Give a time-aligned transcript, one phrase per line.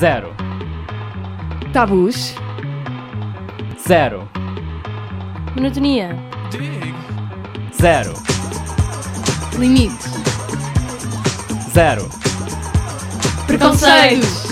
[0.00, 0.34] Zero.
[1.72, 2.34] Tabus.
[3.86, 4.28] Zero.
[5.54, 6.16] Monotonia.
[7.74, 8.14] Zero.
[9.58, 10.06] Limites.
[11.74, 12.08] Zero.
[13.46, 14.48] Preconceitos.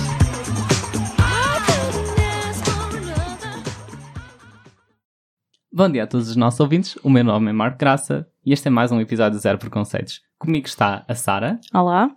[5.72, 6.98] Bom dia a todos os nossos ouvintes.
[7.02, 10.20] O meu nome é Marco Graça e este é mais um episódio de Zero Preconceitos.
[10.38, 12.10] Comigo está a Sara Olá.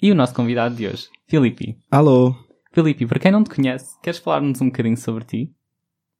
[0.00, 1.76] e o nosso convidado de hoje, Filipe.
[1.90, 2.45] Alô?
[2.76, 5.50] Filipe, para quem não te conhece, queres falar-nos um bocadinho sobre ti?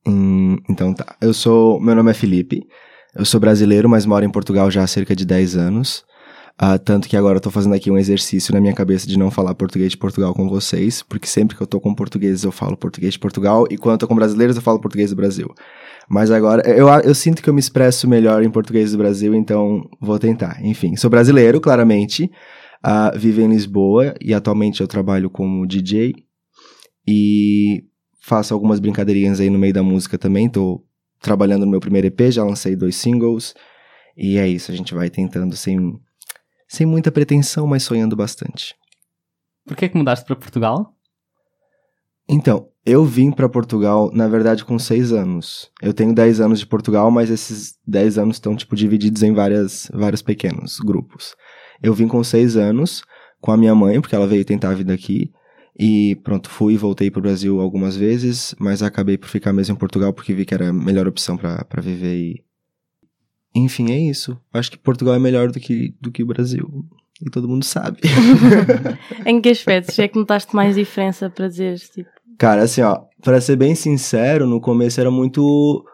[0.09, 1.15] Hum, então tá.
[1.21, 1.79] Eu sou.
[1.79, 2.67] Meu nome é Felipe.
[3.15, 6.03] Eu sou brasileiro, mas moro em Portugal já há cerca de 10 anos.
[6.59, 9.31] Ah, tanto que agora eu tô fazendo aqui um exercício na minha cabeça de não
[9.31, 12.75] falar português de Portugal com vocês, porque sempre que eu tô com portugueses eu falo
[12.75, 15.55] português de Portugal, e quando eu tô com brasileiros eu falo português do Brasil.
[16.09, 19.83] Mas agora, eu, eu sinto que eu me expresso melhor em português do Brasil, então
[20.01, 20.59] vou tentar.
[20.65, 22.31] Enfim, sou brasileiro, claramente.
[22.83, 26.26] ah, vivo em Lisboa e atualmente eu trabalho como DJ
[27.07, 27.85] e
[28.21, 30.49] faço algumas brincadeirinhas aí no meio da música também.
[30.49, 30.85] Tô
[31.21, 33.55] trabalhando no meu primeiro EP, já lancei dois singles.
[34.17, 35.99] E é isso, a gente vai tentando sem,
[36.67, 38.75] sem muita pretensão, mas sonhando bastante.
[39.67, 40.95] Por que que mudaste para Portugal?
[42.29, 45.71] Então, eu vim pra Portugal, na verdade, com seis anos.
[45.83, 49.91] Eu tenho 10 anos de Portugal, mas esses 10 anos estão, tipo, divididos em várias,
[49.93, 51.35] vários pequenos grupos.
[51.83, 53.03] Eu vim com seis anos,
[53.41, 55.33] com a minha mãe, porque ela veio tentar a vida aqui.
[55.79, 59.79] E pronto, fui e voltei pro Brasil algumas vezes, mas acabei por ficar mesmo em
[59.79, 62.45] Portugal porque vi que era a melhor opção pra viver e...
[63.55, 64.39] Enfim, é isso.
[64.53, 66.69] Acho que Portugal é melhor do que, do que o Brasil.
[67.23, 68.01] E todo mundo sabe.
[69.25, 73.41] em que aspectos é que notaste mais diferença para dizeres, tipo, Cara, assim, ó, pra
[73.41, 75.85] ser bem sincero, no começo era muito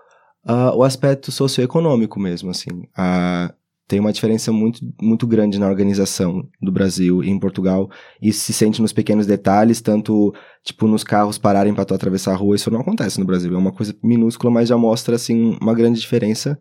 [0.45, 2.71] ah, o aspecto socioeconômico mesmo, assim.
[2.97, 3.55] Ah,
[3.89, 7.91] tem uma diferença muito, muito grande na organização do Brasil e em Portugal.
[8.21, 10.33] Isso se sente nos pequenos detalhes, tanto,
[10.65, 13.55] tipo, nos carros pararem pra tu atravessar a rua, isso não acontece no Brasil.
[13.55, 16.59] É uma coisa minúscula, mas já mostra, assim, uma grande diferença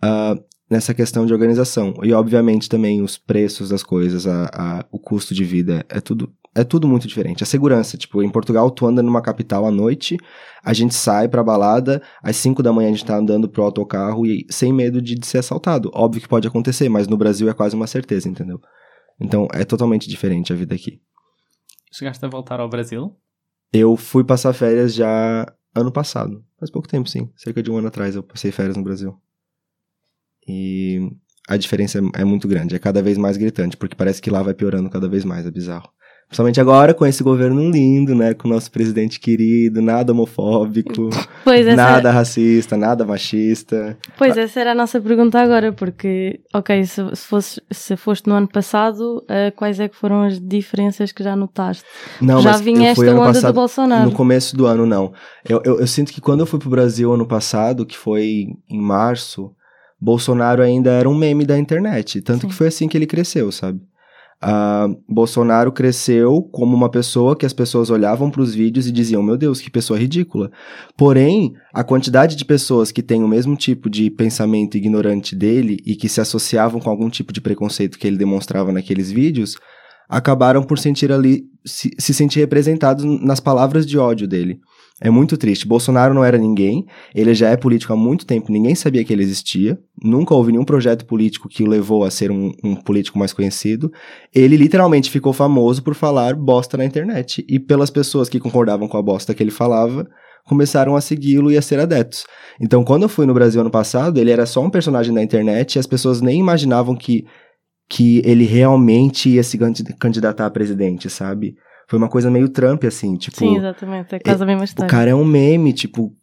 [0.00, 0.36] ah,
[0.70, 1.94] nessa questão de organização.
[2.02, 6.32] E, obviamente, também os preços das coisas, a, a- o custo de vida, é tudo
[6.54, 7.42] é tudo muito diferente.
[7.42, 10.16] A segurança, tipo, em Portugal tu anda numa capital à noite,
[10.62, 14.26] a gente sai pra balada, às 5 da manhã a gente tá andando pro autocarro
[14.26, 15.90] e sem medo de, de ser assaltado.
[15.94, 18.60] Óbvio que pode acontecer, mas no Brasil é quase uma certeza, entendeu?
[19.20, 21.00] Então é totalmente diferente a vida aqui.
[21.90, 23.16] Chegaste a voltar ao Brasil?
[23.72, 26.44] Eu fui passar férias já ano passado.
[26.58, 27.30] Faz pouco tempo, sim.
[27.36, 29.18] Cerca de um ano atrás eu passei férias no Brasil.
[30.46, 31.10] E
[31.48, 34.42] a diferença é, é muito grande, é cada vez mais gritante, porque parece que lá
[34.42, 35.90] vai piorando cada vez mais, é bizarro.
[36.32, 38.32] Principalmente agora com esse governo lindo, né?
[38.32, 41.10] Com o nosso presidente querido, nada homofóbico,
[41.44, 43.98] essa, nada racista, nada machista.
[44.16, 48.34] pois essa era a nossa pergunta agora, porque, ok, se, se, fosse, se foste no
[48.34, 51.84] ano passado, eh, quais é que foram as diferenças que já notaste?
[52.18, 54.04] Não, já vinha esta onda do passado, Bolsonaro.
[54.06, 55.12] No começo do ano, não.
[55.46, 58.80] Eu, eu, eu sinto que quando eu fui pro Brasil ano passado, que foi em
[58.80, 59.54] março,
[60.00, 62.22] Bolsonaro ainda era um meme da internet.
[62.22, 62.48] Tanto Sim.
[62.48, 63.82] que foi assim que ele cresceu, sabe?
[64.44, 69.36] Ah, Bolsonaro cresceu como uma pessoa que as pessoas olhavam pros vídeos e diziam: Meu
[69.36, 70.50] Deus, que pessoa ridícula.
[70.96, 75.94] Porém, a quantidade de pessoas que têm o mesmo tipo de pensamento ignorante dele e
[75.94, 79.56] que se associavam com algum tipo de preconceito que ele demonstrava naqueles vídeos
[80.08, 84.60] acabaram por sentir ali se, se sentir representados nas palavras de ódio dele.
[85.04, 85.66] É muito triste.
[85.66, 89.24] Bolsonaro não era ninguém, ele já é político há muito tempo, ninguém sabia que ele
[89.24, 93.32] existia, nunca houve nenhum projeto político que o levou a ser um, um político mais
[93.32, 93.92] conhecido.
[94.32, 97.44] Ele literalmente ficou famoso por falar bosta na internet.
[97.48, 100.08] E pelas pessoas que concordavam com a bosta que ele falava,
[100.44, 102.24] começaram a segui-lo e a ser adeptos.
[102.60, 105.74] Então, quando eu fui no Brasil ano passado, ele era só um personagem da internet
[105.74, 107.24] e as pessoas nem imaginavam que,
[107.88, 111.56] que ele realmente ia se candi- candidatar a presidente, sabe?
[111.92, 113.36] Foi uma coisa meio Trump, assim, tipo...
[113.36, 114.90] Sim, exatamente, é quase a mesma O história.
[114.90, 116.16] cara é um meme, tipo,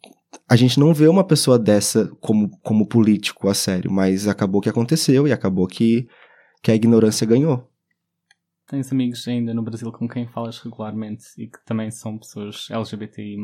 [0.48, 4.68] a gente não vê uma pessoa dessa como, como político a sério, mas acabou que
[4.68, 6.08] aconteceu e acabou que,
[6.60, 7.70] que a ignorância ganhou.
[8.68, 13.36] Tens amigos ainda no Brasil com quem falas regularmente e que também são pessoas LGBTI+.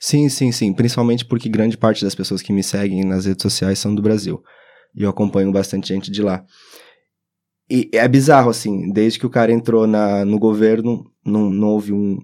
[0.00, 3.78] Sim, sim, sim, principalmente porque grande parte das pessoas que me seguem nas redes sociais
[3.78, 4.42] são do Brasil.
[4.96, 6.46] E eu acompanho bastante gente de lá.
[7.70, 11.92] E é bizarro, assim, desde que o cara entrou na, no governo, não, não houve,
[11.92, 12.18] um,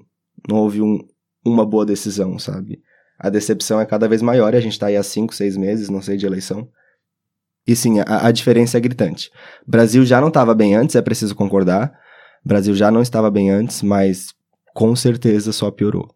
[0.48, 0.98] não houve um,
[1.44, 2.82] uma boa decisão, sabe?
[3.18, 5.88] A decepção é cada vez maior e a gente tá aí há cinco, seis meses,
[5.88, 6.68] não sei, de eleição.
[7.66, 9.30] E sim, a, a diferença é gritante.
[9.66, 11.92] Brasil já não estava bem antes, é preciso concordar.
[12.44, 14.32] Brasil já não estava bem antes, mas
[14.74, 16.08] com certeza só piorou.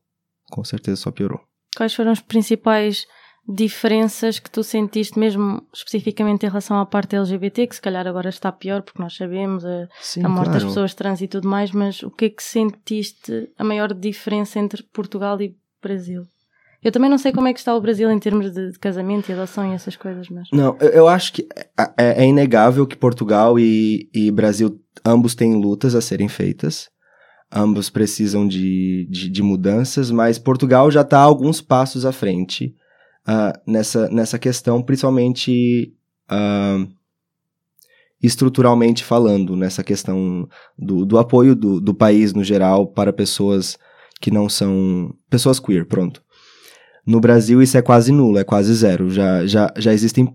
[0.51, 1.41] Com certeza só piorou.
[1.77, 3.07] Quais foram os principais
[3.49, 8.29] diferenças que tu sentiste mesmo especificamente em relação à parte LGBT, que se calhar agora
[8.29, 10.69] está pior porque nós sabemos a, Sim, a morte das claro.
[10.69, 14.83] pessoas trans e tudo mais, mas o que é que sentiste a maior diferença entre
[14.85, 16.23] Portugal e Brasil?
[16.83, 19.29] Eu também não sei como é que está o Brasil em termos de, de casamento
[19.29, 22.87] e adoção e essas coisas, mas Não, eu, eu acho que é, é- é inegável
[22.87, 26.89] que Portugal e, e Brasil ambos têm lutas a serem feitas.
[27.55, 32.75] Ambos precisam de, de, de mudanças, mas Portugal já está alguns passos à frente
[33.27, 35.95] ah, nessa, nessa questão, principalmente
[36.29, 36.87] ah,
[38.23, 40.49] estruturalmente falando, nessa questão
[40.79, 43.77] do, do apoio do, do país no geral para pessoas
[44.21, 45.13] que não são.
[45.29, 46.23] pessoas queer, pronto.
[47.05, 49.11] No Brasil isso é quase nulo, é quase zero.
[49.11, 50.33] Já, já, já existem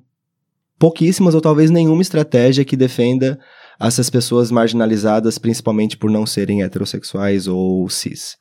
[0.78, 3.40] pouquíssimas ou talvez nenhuma estratégia que defenda
[3.80, 8.36] essas pessoas marginalizadas, principalmente por não serem heterossexuais ou cis.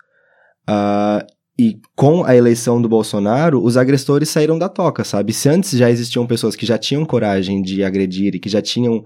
[0.66, 1.24] Ah,
[1.58, 5.32] e com a eleição do Bolsonaro, os agressores saíram da toca, sabe?
[5.32, 9.02] Se antes já existiam pessoas que já tinham coragem de agredir e que já tinham,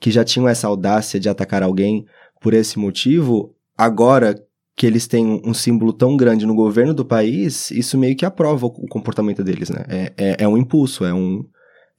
[0.00, 2.06] que já tinham essa audácia de atacar alguém
[2.40, 4.34] por esse motivo, agora
[4.74, 8.66] que eles têm um símbolo tão grande no governo do país, isso meio que aprova
[8.66, 9.84] o comportamento deles, né?
[9.88, 11.44] É, é, é um impulso, é um,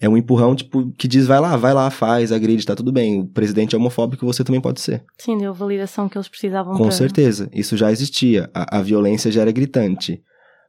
[0.04, 3.22] é um empurrão, tipo, que diz, vai lá, vai lá, faz, agride, tá tudo bem.
[3.22, 5.02] O presidente é homofóbico, você também pode ser.
[5.18, 6.92] sim, deu a validação que eles precisavam Com para...
[6.92, 8.52] certeza, isso já existia.
[8.54, 10.22] A, a violência já era gritante.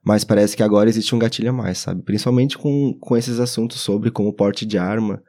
[0.07, 2.05] Mas parece que agora existe um gatilho a mais, sabe?
[2.05, 5.21] Principalmente com, com esses assuntos sobre como porte de arma.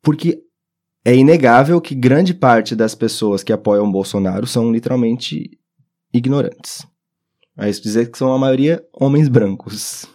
[0.00, 0.38] Porque
[1.04, 5.58] é inegável que grande parte das pessoas que apoiam o Bolsonaro são literalmente
[6.14, 6.86] ignorantes.
[7.58, 10.06] É isso dizer que são a maioria homens brancos.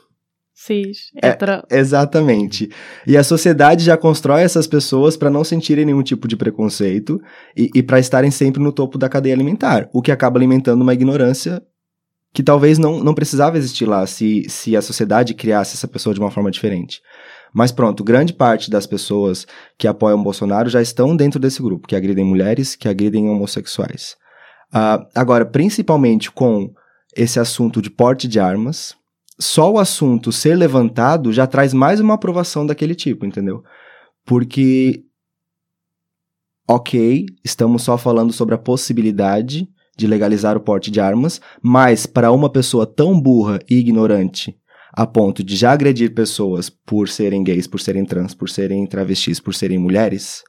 [0.66, 1.30] Cis, É.
[1.30, 1.64] hetero...
[1.70, 2.70] Exatamente.
[3.06, 7.20] E a sociedade já constrói essas pessoas para não sentirem nenhum tipo de preconceito
[7.56, 10.94] e, e para estarem sempre no topo da cadeia alimentar, o que acaba alimentando uma
[10.94, 11.62] ignorância
[12.34, 16.20] que talvez não, não precisava existir lá se, se a sociedade criasse essa pessoa de
[16.20, 17.00] uma forma diferente.
[17.54, 19.46] Mas pronto, grande parte das pessoas
[19.78, 24.16] que apoiam Bolsonaro já estão dentro desse grupo, que agridem mulheres, que agridem homossexuais.
[24.74, 26.72] Ah, agora, principalmente com
[27.16, 28.96] esse assunto de porte de armas,
[29.40, 33.64] só o assunto ser levantado já traz mais uma aprovação daquele tipo, entendeu?
[34.26, 35.04] Porque,
[36.68, 42.32] ok, estamos só falando sobre a possibilidade de legalizar o porte de armas, mas para
[42.32, 44.58] uma pessoa tão burra e ignorante
[44.96, 49.40] a ponto de já agredir pessoas por serem gays, por serem trans, por serem travestis,
[49.40, 50.44] por serem mulheres,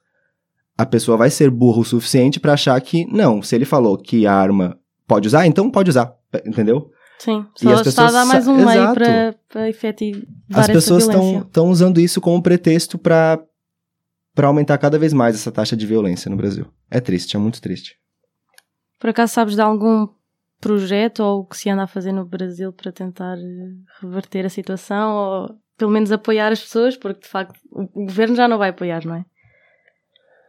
[0.76, 4.26] a pessoa vai ser burra o suficiente para achar que, não, se ele falou que
[4.26, 6.14] a arma pode usar, então pode usar,
[6.44, 6.90] entendeu?
[7.18, 10.66] Sim, E só as está a pessoas dar mais um meio para, para efetivar As
[10.66, 13.42] pessoas estão usando isso como pretexto para
[14.34, 16.66] para aumentar cada vez mais essa taxa de violência no Brasil.
[16.90, 17.96] É triste, é muito triste.
[18.98, 20.08] Por acaso sabes de algum
[20.60, 24.48] projeto ou o que se anda a fazer no Brasil para tentar eh, reverter a
[24.48, 26.96] situação ou pelo menos apoiar as pessoas?
[26.96, 29.24] Porque de facto o governo já não vai apoiar, não é?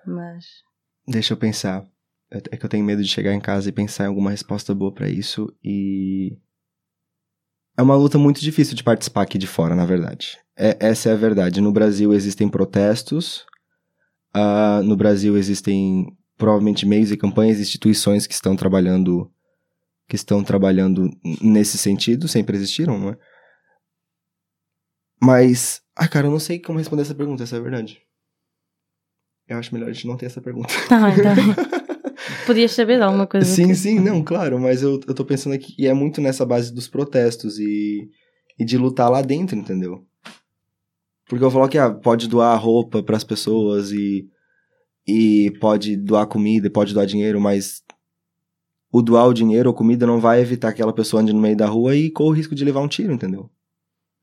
[0.05, 0.45] Mas
[1.07, 1.85] Deixa eu pensar.
[2.31, 4.73] É é que eu tenho medo de chegar em casa e pensar em alguma resposta
[4.73, 6.37] boa pra isso e
[7.77, 10.37] é uma luta muito difícil de participar aqui de fora, na verdade.
[10.57, 11.59] É- essa é a verdade.
[11.61, 13.45] No Brasil existem protestos.
[14.33, 16.07] ah, no Brasil existem
[16.37, 19.31] provavelmente meios e campanhas, instituições que estão trabalhando
[20.07, 21.09] que estão trabalhando
[21.41, 23.17] nesse sentido, sempre existiram, não é?
[25.21, 28.01] Mas, ah, cara, eu não sei como responder essa pergunta, essa é a verdade.
[29.47, 30.73] Eu acho melhor a gente não ter essa pergunta.
[30.89, 31.75] tá tá.
[32.45, 33.45] Podias saber de alguma coisa.
[33.45, 36.73] Sim, sim, não, claro, mas eu, eu tô pensando aqui, e é muito nessa base
[36.73, 38.09] dos protestos e,
[38.59, 40.05] e de lutar lá dentro, entendeu?
[41.27, 44.27] Porque eu falo que ah, pode doar roupa pras pessoas e,
[45.07, 47.81] e pode doar comida, pode doar dinheiro, mas
[48.91, 51.57] o doar o dinheiro ou comida não vai evitar que aquela pessoa ande no meio
[51.57, 53.49] da rua e corra o risco de levar um tiro, entendeu?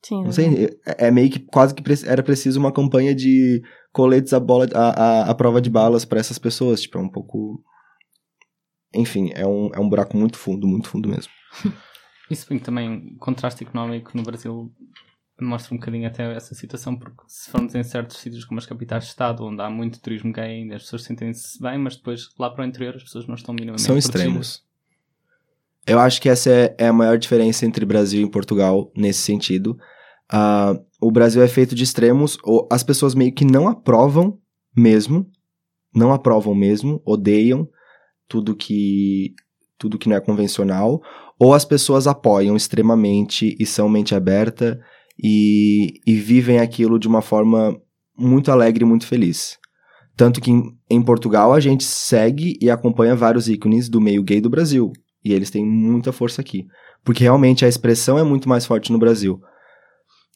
[0.04, 4.32] Sim, Não sei, é, é meio que quase que era preciso uma campanha de coletes
[4.32, 7.62] à, bola, à, à, à prova de balas pra essas pessoas, tipo, é um pouco...
[8.94, 11.32] Enfim, é um, é um buraco muito fundo, muito fundo mesmo.
[12.30, 14.72] Isso bem também, o contraste económico no Brasil
[15.40, 19.04] mostra um bocadinho até essa situação, porque se formos em certos sítios como as capitais
[19.04, 22.48] de Estado, onde há muito turismo gay ainda, as pessoas sentem-se bem, mas depois lá
[22.50, 24.64] para o interior as pessoas não estão minimamente São extremos.
[25.86, 29.76] Eu acho que essa é, é a maior diferença entre Brasil e Portugal nesse sentido.
[30.30, 34.38] Ah, o Brasil é feito de extremos, ou as pessoas meio que não aprovam
[34.76, 35.28] mesmo,
[35.94, 37.68] não aprovam mesmo, odeiam
[38.32, 39.34] tudo que
[39.78, 41.02] tudo que não é convencional,
[41.38, 44.80] ou as pessoas apoiam extremamente e são mente aberta
[45.22, 47.76] e, e vivem aquilo de uma forma
[48.16, 49.58] muito alegre e muito feliz.
[50.16, 54.40] Tanto que em, em Portugal a gente segue e acompanha vários ícones do meio gay
[54.40, 54.92] do Brasil.
[55.24, 56.64] E eles têm muita força aqui.
[57.04, 59.40] Porque realmente a expressão é muito mais forte no Brasil.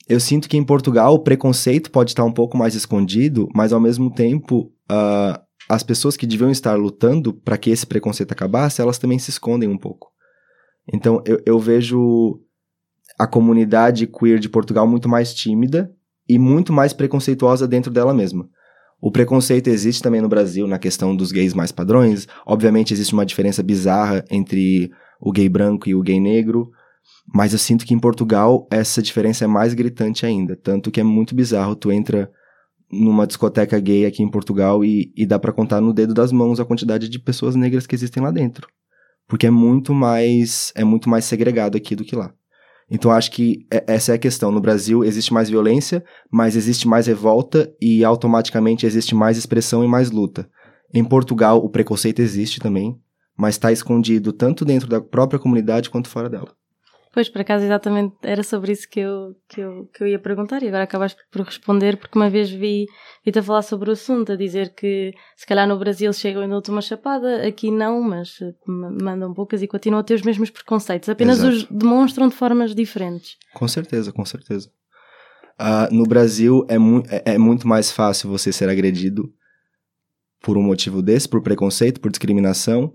[0.08, 3.80] eu sinto que em Portugal o preconceito pode estar um pouco mais escondido, mas ao
[3.80, 8.98] mesmo tempo uh, as pessoas que deviam estar lutando para que esse preconceito acabasse, elas
[8.98, 10.10] também se escondem um pouco.
[10.92, 12.40] Então eu, eu vejo
[13.18, 15.92] a comunidade queer de Portugal muito mais tímida
[16.28, 18.48] e muito mais preconceituosa dentro dela mesma.
[19.00, 22.26] O preconceito existe também no Brasil na questão dos gays mais padrões.
[22.46, 26.70] Obviamente existe uma diferença bizarra entre o gay branco e o gay negro,
[27.32, 31.04] mas eu sinto que em Portugal essa diferença é mais gritante ainda, tanto que é
[31.04, 32.30] muito bizarro tu entra
[32.90, 36.60] numa discoteca gay aqui em Portugal e, e dá para contar no dedo das mãos
[36.60, 38.68] a quantidade de pessoas negras que existem lá dentro,
[39.26, 42.32] porque é muito mais é muito mais segregado aqui do que lá.
[42.88, 44.52] Então acho que é, essa é a questão.
[44.52, 49.88] No Brasil existe mais violência, mas existe mais revolta e automaticamente existe mais expressão e
[49.88, 50.48] mais luta.
[50.94, 52.96] Em Portugal o preconceito existe também,
[53.36, 56.54] mas está escondido tanto dentro da própria comunidade quanto fora dela.
[57.16, 60.62] Pois, por acaso, exatamente era sobre isso que eu, que eu, que eu ia perguntar
[60.62, 62.84] e agora acabaste por responder, porque uma vez vi,
[63.24, 66.70] vi-te a falar sobre o assunto, a dizer que se calhar no Brasil chegam dão-te
[66.70, 71.38] uma chapada, aqui não, mas mandam poucas e continuam a ter os mesmos preconceitos, apenas
[71.38, 71.54] Exato.
[71.54, 73.38] os demonstram de formas diferentes.
[73.54, 74.70] Com certeza, com certeza.
[75.58, 79.32] Uh, no Brasil é, mu é, é muito mais fácil você ser agredido
[80.42, 82.94] por um motivo desse, por preconceito, por discriminação,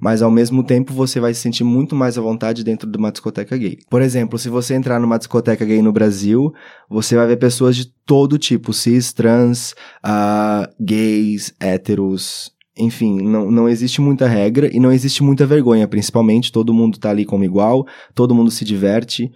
[0.00, 3.12] mas ao mesmo tempo você vai se sentir muito mais à vontade dentro de uma
[3.12, 3.78] discoteca gay.
[3.90, 6.52] Por exemplo, se você entrar numa discoteca gay no Brasil,
[6.88, 13.68] você vai ver pessoas de todo tipo, cis, trans, uh, gays, héteros, enfim, não, não
[13.68, 17.86] existe muita regra e não existe muita vergonha, principalmente, todo mundo tá ali como igual,
[18.14, 19.30] todo mundo se diverte.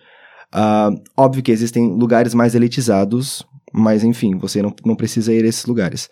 [0.54, 5.48] Uh, óbvio que existem lugares mais elitizados, mas enfim, você não, não precisa ir a
[5.48, 6.08] esses lugares.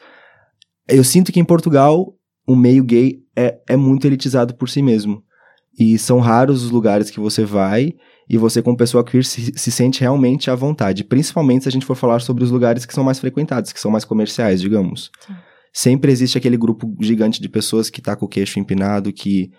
[0.89, 2.13] Eu sinto que em Portugal
[2.47, 5.23] o meio gay é, é muito elitizado por si mesmo.
[5.79, 7.95] E são raros os lugares que você vai
[8.29, 11.05] e você, como pessoa queer, se, se, sente realmente à vontade.
[11.05, 13.91] Principalmente se a gente for falar sobre os lugares que são mais frequentados, que são
[13.91, 15.11] mais comerciais, digamos.
[15.27, 15.35] Sim.
[15.73, 19.51] Sempre existe aquele grupo gigante de pessoas que tá com o queixo empinado, que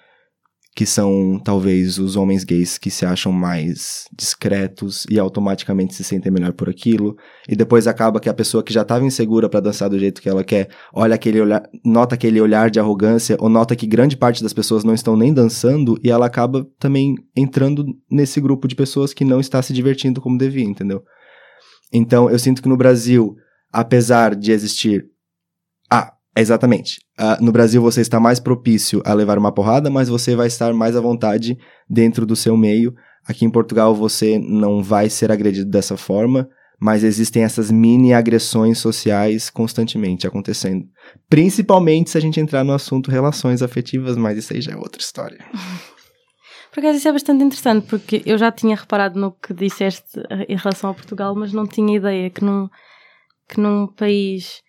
[0.76, 6.32] que são talvez os homens gays que se acham mais discretos e automaticamente se sentem
[6.32, 7.16] melhor por aquilo,
[7.48, 10.28] e depois acaba que a pessoa que já estava insegura para dançar do jeito que
[10.28, 14.42] ela quer, olha aquele olhar, nota aquele olhar de arrogância, ou nota que grande parte
[14.42, 19.14] das pessoas não estão nem dançando, e ela acaba também entrando nesse grupo de pessoas
[19.14, 21.04] que não está se divertindo como devia, entendeu?
[21.92, 23.36] Então, eu sinto que no Brasil,
[23.72, 25.06] apesar de existir
[25.92, 27.00] ah, Exatamente.
[27.20, 30.74] Uh, no Brasil você está mais propício a levar uma porrada, mas você vai estar
[30.74, 32.94] mais à vontade dentro do seu meio.
[33.28, 36.50] Aqui em Portugal você não vai ser agredido dessa forma,
[36.80, 40.86] mas existem essas mini agressões sociais constantemente acontecendo.
[41.30, 45.02] Principalmente se a gente entrar no assunto relações afetivas, mas isso aí já é outra
[45.02, 45.38] história.
[46.74, 50.58] Por acaso isso é bastante interessante, porque eu já tinha reparado no que disseste em
[50.58, 52.68] relação a Portugal, mas não tinha ideia que num,
[53.48, 54.63] que num país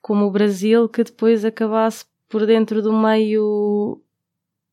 [0.00, 4.00] como o Brasil, que depois acabasse por dentro do meio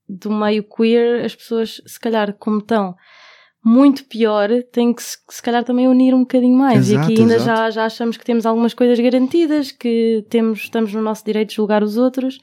[0.07, 2.95] do meio queer, as pessoas, se calhar, como estão
[3.63, 6.89] muito pior, têm que se, se calhar também unir um bocadinho mais.
[6.89, 10.93] Exato, e aqui ainda já, já achamos que temos algumas coisas garantidas, que temos, estamos
[10.93, 12.39] no nosso direito de julgar os outros.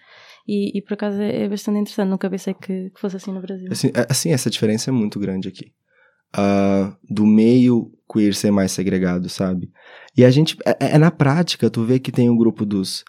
[0.47, 3.41] E, e por acaso é, é, bastante interessante, nunca pensei que, que fosse assim no
[3.41, 3.69] Brasil.
[3.71, 5.73] Assim, é, assim, essa diferença é muito grande aqui.
[6.37, 9.71] Uh, do meio queer ser mais segregado, sabe?
[10.17, 13.01] E a gente, é, é, na prática, tu vê que tem um grupo dos,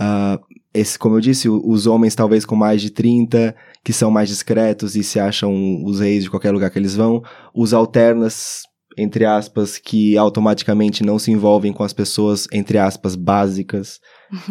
[0.00, 0.38] uh,
[0.72, 3.54] esse, como eu disse, os homens talvez com mais de 30,
[3.84, 7.22] que são mais discretos e se acham os reis de qualquer lugar que eles vão,
[7.54, 8.62] os alternas,
[8.96, 13.98] entre aspas, que automaticamente não se envolvem com as pessoas, entre aspas, básicas,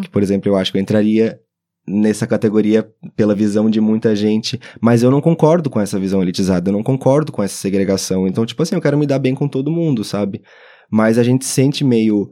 [0.02, 1.38] que, por exemplo, eu acho que eu entraria
[1.88, 6.68] nessa categoria pela visão de muita gente, mas eu não concordo com essa visão elitizada,
[6.68, 8.26] eu não concordo com essa segregação.
[8.26, 10.42] Então, tipo assim, eu quero me dar bem com todo mundo, sabe?
[10.90, 12.30] Mas a gente sente meio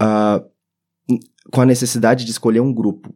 [0.00, 1.18] uh,
[1.52, 3.14] com a necessidade de escolher um grupo,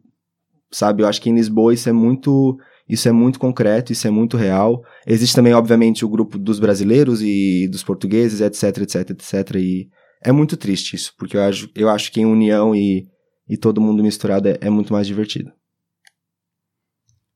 [0.71, 1.03] sabe?
[1.03, 4.35] Eu acho que em Lisboa isso é muito isso é muito concreto, isso é muito
[4.35, 4.83] real.
[5.07, 9.55] Existe também, obviamente, o grupo dos brasileiros e dos portugueses, etc, etc, etc.
[9.55, 9.87] E
[10.21, 13.05] é muito triste isso, porque eu acho, eu acho que em união e
[13.47, 15.51] e todo mundo misturado é, é muito mais divertido.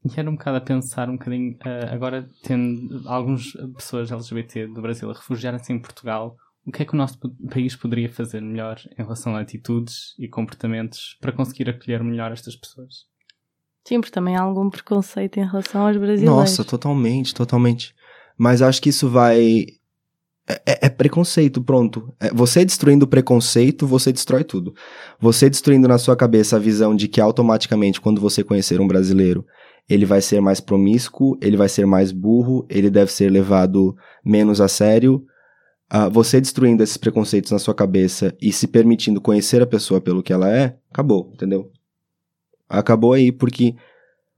[0.06, 4.82] E era um bocado a pensar um bocadinho, uh, agora tendo algumas pessoas LGBT do
[4.82, 7.18] Brasil a refugiarem-se em Portugal, o que é que o nosso
[7.50, 12.56] país poderia fazer melhor em relação a atitudes e comportamentos para conseguir acolher melhor estas
[12.56, 13.06] pessoas?
[13.86, 16.26] Sim, porque também há algum preconceito em relação aos brasileiros.
[16.26, 17.96] Nossa, totalmente, totalmente.
[18.38, 19.66] Mas acho que isso vai
[20.48, 22.14] é, é, é, preconceito, pronto.
[22.20, 24.74] É, você destruindo o preconceito, você destrói tudo.
[25.20, 29.46] Você destruindo na sua cabeça a visão de que automaticamente, quando você conhecer um brasileiro,
[29.90, 34.62] ele vai ser mais promíscuo, ele vai ser mais burro, ele deve ser levado menos
[34.62, 35.26] a sério.
[35.90, 40.24] ah, você destruindo esses preconceitos na sua cabeça e se permitindo conhecer a pessoa pelo
[40.24, 41.72] que ela é, acabou, entendeu?
[42.70, 43.76] Acabou aí, porque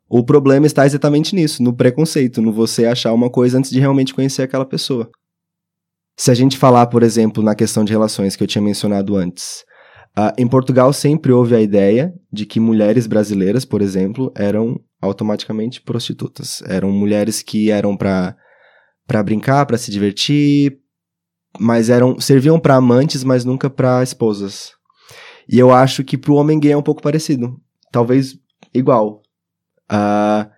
[0.07, 4.13] o problema está exatamente nisso, no preconceito, no você achar uma coisa antes de realmente
[4.13, 5.09] conhecer aquela pessoa.
[6.19, 9.63] Se a gente falar, por exemplo, na questão de relações que eu tinha mencionado antes,
[10.17, 15.81] uh, em Portugal sempre houve a ideia de que mulheres brasileiras, por exemplo, eram automaticamente
[15.81, 16.61] prostitutas.
[16.67, 18.35] Eram mulheres que eram para
[19.07, 20.77] para brincar, para se divertir,
[21.57, 24.73] mas eram serviam para amantes, mas nunca para esposas.
[25.47, 27.57] E eu acho que pro homem gay é um pouco parecido,
[27.93, 28.37] talvez
[28.73, 29.23] igual.
[29.89, 30.51] Uh,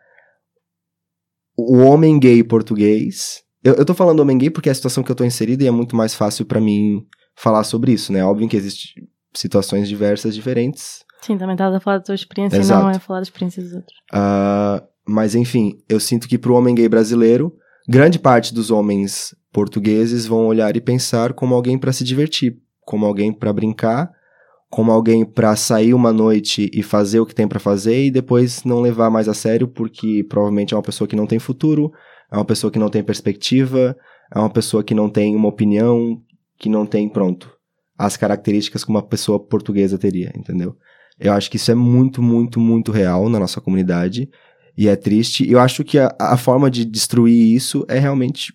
[1.56, 3.44] o homem gay português.
[3.63, 5.68] Eu, eu tô falando homem gay porque é a situação que eu tô inserido e
[5.68, 8.24] é muito mais fácil para mim falar sobre isso, né?
[8.24, 11.03] Óbvio que existem situações diversas, diferentes.
[11.22, 12.82] Sim, também estás a falar da tua experiência Exato.
[12.82, 13.96] e não é falar da experiência dos outros.
[14.12, 17.56] Uh, mas enfim, eu sinto que pro homem gay brasileiro,
[17.88, 23.06] grande parte dos homens portugueses vão olhar e pensar como alguém para se divertir, como
[23.06, 24.12] alguém para brincar,
[24.70, 28.63] como alguém para sair uma noite e fazer o que tem para fazer e depois
[28.63, 31.91] não levar mais a sério porque provavelmente é uma pessoa que não tem futuro,
[32.31, 33.95] é uma pessoa que não tem perspectiva,
[34.33, 36.21] é uma pessoa que não tem uma opinião,
[36.57, 37.51] que não tem pronto
[37.97, 40.75] as características que uma pessoa portuguesa teria, entendeu?
[41.19, 44.27] Eu acho que isso é muito, muito, muito real na nossa comunidade
[44.75, 45.47] e é triste.
[45.50, 48.53] Eu acho que a, a forma de destruir isso é realmente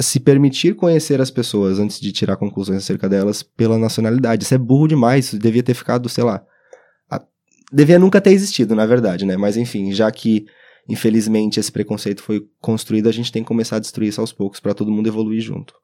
[0.00, 4.44] se permitir conhecer as pessoas antes de tirar conclusões acerca delas pela nacionalidade.
[4.44, 6.42] Isso é burro demais, isso devia ter ficado, sei lá.
[7.10, 7.20] A...
[7.72, 9.36] Devia nunca ter existido, na verdade, né?
[9.36, 10.46] Mas enfim, já que
[10.88, 14.58] infelizmente esse preconceito foi construído, a gente tem que começar a destruir isso aos poucos
[14.58, 15.74] para todo mundo evoluir junto.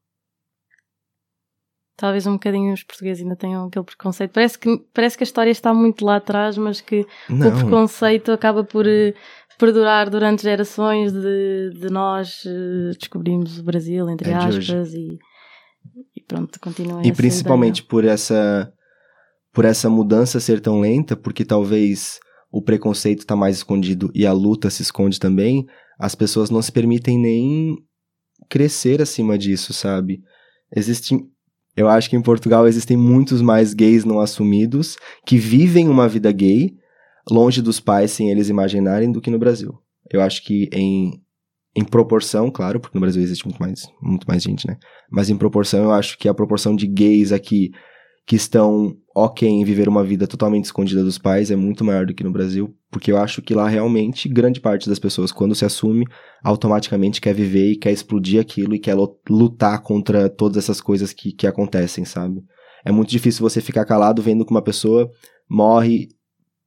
[1.96, 4.32] Talvez um bocadinho os portugueses ainda tenham aquele preconceito.
[4.32, 7.48] Parece que, parece que a história está muito lá atrás, mas que Não.
[7.48, 9.14] o preconceito acaba por uh,
[9.58, 15.18] perdurar durante gerações de, de nós uh, descobrimos o Brasil, entre é aspas, e,
[16.16, 17.88] e, pronto, continua E principalmente ideia.
[17.88, 18.72] por essa,
[19.52, 22.18] por essa mudança ser tão lenta, porque talvez
[22.54, 25.66] o preconceito está mais escondido e a luta se esconde também,
[25.98, 27.76] as pessoas não se permitem nem
[28.48, 30.22] crescer acima disso, sabe?
[30.74, 31.28] Existem
[31.76, 36.30] eu acho que em Portugal existem muitos mais gays não assumidos que vivem uma vida
[36.30, 36.72] gay
[37.28, 39.76] longe dos pais sem eles imaginarem do que no Brasil.
[40.08, 41.20] Eu acho que em,
[41.76, 44.76] em proporção, claro, porque no Brasil existe muito mais, muito mais gente, né?
[45.10, 47.72] Mas em proporção, eu acho que a proporção de gays aqui
[48.26, 52.14] que estão ok em viver uma vida totalmente escondida dos pais é muito maior do
[52.14, 55.64] que no Brasil, porque eu acho que lá realmente grande parte das pessoas, quando se
[55.64, 56.06] assume,
[56.42, 58.96] automaticamente quer viver e quer explodir aquilo e quer
[59.28, 62.42] lutar contra todas essas coisas que, que acontecem, sabe?
[62.84, 65.10] É muito difícil você ficar calado vendo que uma pessoa
[65.48, 66.08] morre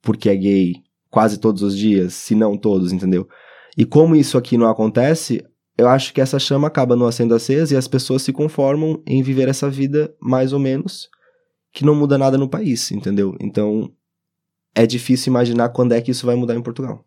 [0.01, 0.73] porque é gay
[1.09, 3.27] quase todos os dias, se não todos, entendeu?
[3.75, 5.43] E como isso aqui não acontece,
[5.77, 9.23] eu acho que essa chama acaba não sendo acesa e as pessoas se conformam em
[9.23, 11.09] viver essa vida mais ou menos
[11.71, 13.35] que não muda nada no país, entendeu?
[13.39, 13.91] Então
[14.73, 17.03] é difícil imaginar quando é que isso vai mudar em Portugal.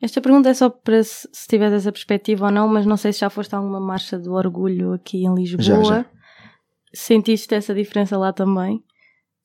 [0.00, 3.12] Esta pergunta é só para se, se tiveres essa perspectiva ou não, mas não sei
[3.12, 5.62] se já foste a alguma marcha do orgulho aqui em Lisboa.
[5.62, 6.06] Já, já.
[6.92, 8.82] Sentiste essa diferença lá também?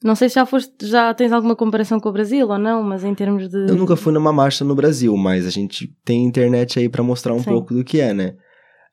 [0.04, 3.04] Não sei se já foste, já tens alguma comparação com o Brasil ou não, mas
[3.04, 3.70] em termos de.
[3.70, 7.34] Eu nunca fui numa marcha no Brasil, mas a gente tem internet aí para mostrar
[7.34, 7.52] um Sim.
[7.52, 8.36] pouco do que é, né?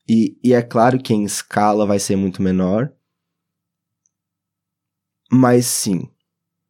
[0.08, 2.90] E, e é claro que em escala vai ser muito menor,
[5.34, 6.08] mas sim,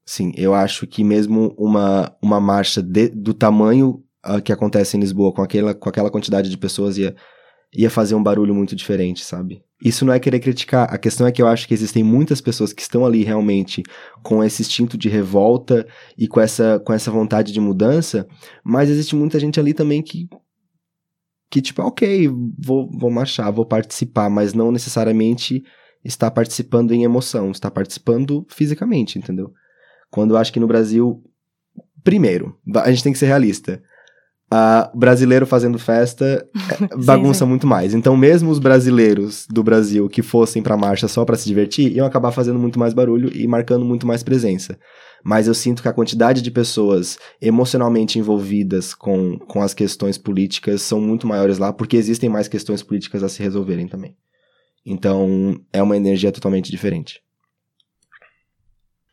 [0.07, 5.01] sim, eu acho que mesmo uma, uma marcha de, do tamanho uh, que acontece em
[5.01, 7.15] Lisboa, com aquela, com aquela quantidade de pessoas, ia,
[7.75, 9.63] ia fazer um barulho muito diferente, sabe?
[9.85, 12.73] Isso não é querer criticar, a questão é que eu acho que existem muitas pessoas
[12.73, 13.83] que estão ali realmente
[14.23, 18.27] com esse instinto de revolta e com essa, com essa vontade de mudança,
[18.65, 20.27] mas existe muita gente ali também que
[21.51, 25.63] que tipo, ok, vou, vou marchar, vou participar, mas não necessariamente
[26.05, 29.53] está participando em emoção, está participando fisicamente, entendeu?
[30.11, 31.23] Quando eu acho que no Brasil,
[32.03, 33.83] primeiro, a gente tem que ser realista.
[34.53, 36.47] Uh, brasileiro fazendo festa
[37.05, 37.49] bagunça sim, sim.
[37.49, 37.95] muito mais.
[37.95, 42.07] Então, mesmo os brasileiros do Brasil que fossem pra marcha só para se divertir, iam
[42.07, 44.79] acabar fazendo muito mais barulho e marcando muito mais presença.
[45.25, 50.83] Mas eu sinto que a quantidade de pessoas emocionalmente envolvidas com, com as questões políticas
[50.83, 54.15] são muito maiores lá, porque existem mais questões políticas a se resolverem também.
[54.85, 57.23] Então, é uma energia totalmente diferente.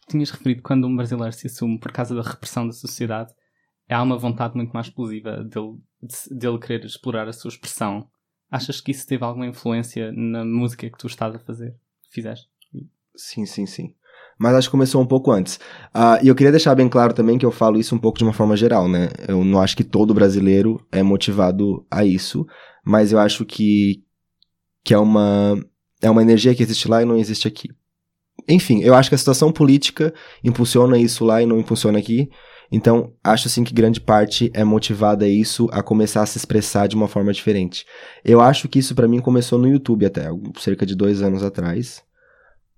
[0.10, 3.34] Tinhas referido quando um brasileiro se assume por causa da repressão da sociedade,
[3.90, 5.78] há uma vontade muito mais explosiva dele,
[6.32, 8.08] dele querer explorar a sua expressão.
[8.50, 11.76] Achas que isso teve alguma influência na música que tu estás a fazer?
[12.10, 12.50] Fizeste?
[13.16, 13.94] Sim, sim, sim.
[14.38, 15.58] Mas acho que começou um pouco antes.
[15.96, 18.24] Uh, e eu queria deixar bem claro também que eu falo isso um pouco de
[18.24, 19.10] uma forma geral, né?
[19.28, 22.46] Eu não acho que todo brasileiro é motivado a isso,
[22.84, 24.04] mas eu acho que,
[24.84, 25.58] que é uma
[26.02, 27.70] é uma energia que existe lá e não existe aqui.
[28.48, 30.14] Enfim, eu acho que a situação política
[30.44, 32.30] impulsiona isso lá e não impulsiona aqui.
[32.72, 36.88] Então, acho assim que grande parte é motivada a isso, a começar a se expressar
[36.88, 37.86] de uma forma diferente.
[38.24, 42.02] Eu acho que isso para mim começou no YouTube até, cerca de dois anos atrás.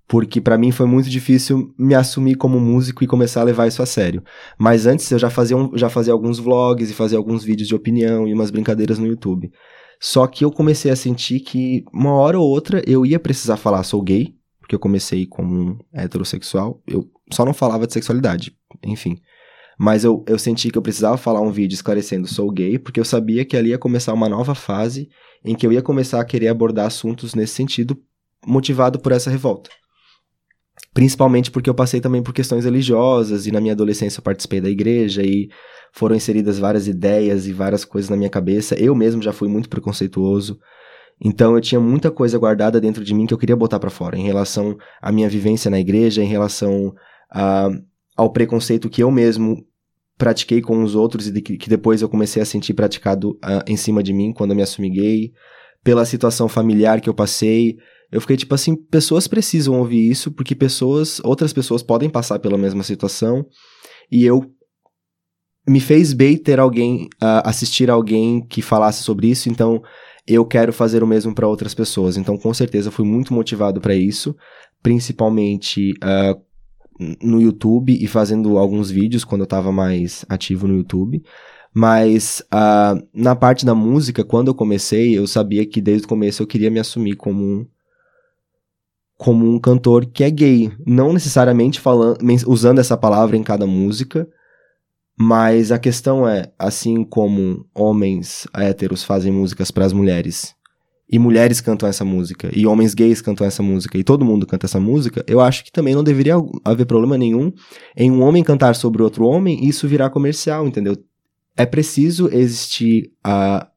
[0.08, 3.82] Porque para mim foi muito difícil me assumir como músico e começar a levar isso
[3.82, 4.24] a sério.
[4.58, 7.76] Mas antes eu já fazia, um, já fazia alguns vlogs e fazia alguns vídeos de
[7.76, 9.52] opinião e umas brincadeiras no YouTube.
[10.06, 13.84] Só que eu comecei a sentir que uma hora ou outra eu ia precisar falar
[13.84, 16.84] sou gay, porque eu comecei como um heterossexual.
[16.86, 19.18] Eu só não falava de sexualidade, enfim.
[19.80, 23.06] Mas eu, eu senti que eu precisava falar um vídeo esclarecendo sou gay, porque eu
[23.06, 25.08] sabia que ali ia começar uma nova fase
[25.42, 27.98] em que eu ia começar a querer abordar assuntos nesse sentido,
[28.46, 29.70] motivado por essa revolta.
[30.94, 34.70] Principalmente porque eu passei também por questões religiosas e na minha adolescência eu participei da
[34.70, 35.48] igreja e
[35.94, 38.76] foram inseridas várias ideias e várias coisas na minha cabeça.
[38.76, 40.60] Eu mesmo já fui muito preconceituoso.
[41.24, 44.18] Então eu tinha muita coisa guardada dentro de mim que eu queria botar para fora
[44.18, 46.94] em relação à minha vivência na igreja, em relação
[47.32, 47.70] a,
[48.18, 49.64] ao preconceito que eu mesmo
[50.18, 53.78] pratiquei com os outros e de que, depois eu comecei a sentir praticado uh, em
[53.78, 55.32] cima de mim quando eu me assumi gay,
[55.84, 57.78] pela situação familiar que eu passei.
[58.12, 62.58] Eu fiquei tipo assim, pessoas precisam ouvir isso porque pessoas, outras pessoas podem passar pela
[62.58, 63.46] mesma situação
[64.12, 64.53] e eu
[65.67, 69.82] me fez bem ter alguém uh, assistir alguém que falasse sobre isso, então
[70.28, 72.17] eu quero fazer o mesmo para outras pessoas.
[72.17, 74.36] Então, com certeza, fui muito motivado para isso,
[74.82, 76.39] principalmente uh,
[77.21, 81.23] no YouTube e fazendo alguns vídeos quando eu estava mais ativo no YouTube.
[81.73, 86.43] Mas uh, na parte da música, quando eu comecei, eu sabia que desde o começo
[86.43, 87.67] eu queria me assumir como um,
[89.17, 90.71] como um cantor que é gay.
[90.86, 94.28] Não necessariamente falando, usando essa palavra em cada música,
[95.17, 100.56] mas a questão é, assim como homens héteros fazem músicas para as mulheres
[101.13, 104.65] e mulheres cantam essa música, e homens gays cantam essa música, e todo mundo canta
[104.65, 107.52] essa música, eu acho que também não deveria haver problema nenhum
[107.95, 110.97] em um homem cantar sobre outro homem e isso virar comercial, entendeu?
[111.56, 113.67] É preciso existir a,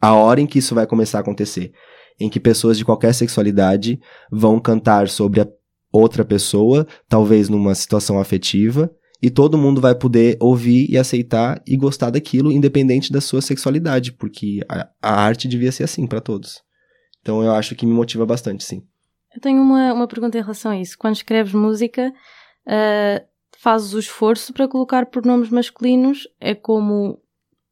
[0.00, 1.72] a hora em que isso vai começar a acontecer,
[2.20, 3.98] em que pessoas de qualquer sexualidade
[4.30, 5.48] vão cantar sobre a
[5.90, 8.92] outra pessoa, talvez numa situação afetiva,
[9.22, 14.12] e todo mundo vai poder ouvir e aceitar e gostar daquilo, independente da sua sexualidade,
[14.12, 16.62] porque a, a arte devia ser assim para todos.
[17.20, 18.82] Então eu acho que me motiva bastante, sim.
[19.34, 20.96] Eu tenho uma, uma pergunta em relação a isso.
[20.96, 22.12] Quando escreves música,
[22.66, 23.26] uh,
[23.58, 26.26] fazes o esforço para colocar pronomes masculinos?
[26.40, 27.20] É como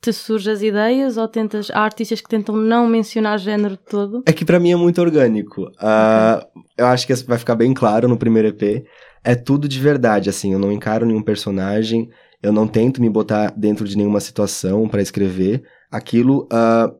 [0.02, 4.22] te surgem as ideias ou tentas há artistas que tentam não mencionar género todo?
[4.26, 5.62] É que para mim é muito orgânico.
[5.62, 8.84] Uh, eu acho que vai ficar bem claro no primeiro EP.
[9.24, 10.52] É tudo de verdade, assim.
[10.52, 12.10] Eu não encaro nenhum personagem.
[12.42, 15.64] Eu não tento me botar dentro de nenhuma situação para escrever.
[15.90, 16.94] Aquilo uh,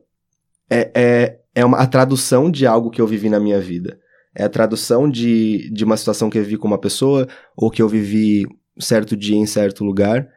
[0.69, 3.97] é, é é uma, a tradução de algo que eu vivi na minha vida.
[4.35, 7.81] É a tradução de, de uma situação que eu vivi com uma pessoa, ou que
[7.81, 8.45] eu vivi
[8.77, 10.27] certo dia em certo lugar.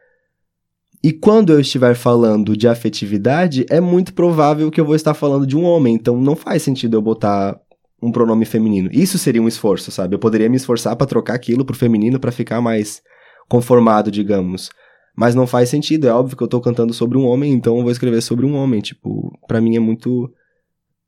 [1.03, 5.47] E quando eu estiver falando de afetividade, é muito provável que eu vou estar falando
[5.47, 7.61] de um homem, então não faz sentido eu botar
[8.01, 8.89] um pronome feminino.
[8.93, 10.15] Isso seria um esforço, sabe?
[10.15, 13.03] Eu poderia me esforçar para trocar aquilo pro feminino para ficar mais
[13.49, 14.71] conformado, digamos.
[15.17, 17.83] Mas não faz sentido, é óbvio que eu tô cantando sobre um homem, então eu
[17.83, 20.33] vou escrever sobre um homem, tipo, para mim é muito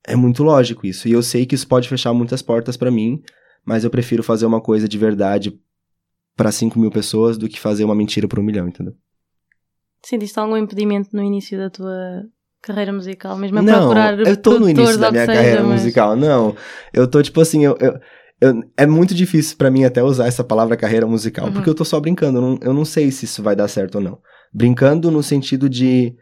[0.04, 1.06] é muito lógico isso.
[1.06, 3.22] E eu sei que isso pode fechar muitas portas para mim,
[3.64, 5.60] mas eu prefiro fazer uma coisa de verdade
[6.34, 8.94] para 5 mil pessoas do que fazer uma mentira para um milhão, entendeu?
[10.02, 12.24] Sentiste algum impedimento no início da tua
[12.62, 13.36] carreira musical?
[13.36, 15.80] Mesmo a não, procurar eu tô no início da minha seja, carreira mas...
[15.80, 16.54] musical, não.
[16.92, 18.00] Eu tô tipo assim, eu, eu,
[18.40, 21.52] eu é muito difícil para mim até usar essa palavra carreira musical, uhum.
[21.52, 23.96] porque eu tô só brincando, eu não, eu não sei se isso vai dar certo
[23.96, 24.18] ou não.
[24.52, 26.14] Brincando no sentido de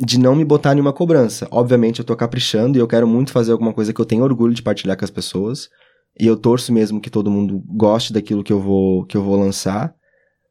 [0.00, 1.48] de não me botar nenhuma cobrança.
[1.50, 4.54] Obviamente eu tô caprichando e eu quero muito fazer alguma coisa que eu tenho orgulho
[4.54, 5.68] de partilhar com as pessoas.
[6.18, 9.36] E eu torço mesmo que todo mundo goste daquilo que eu vou que eu vou
[9.36, 9.92] lançar,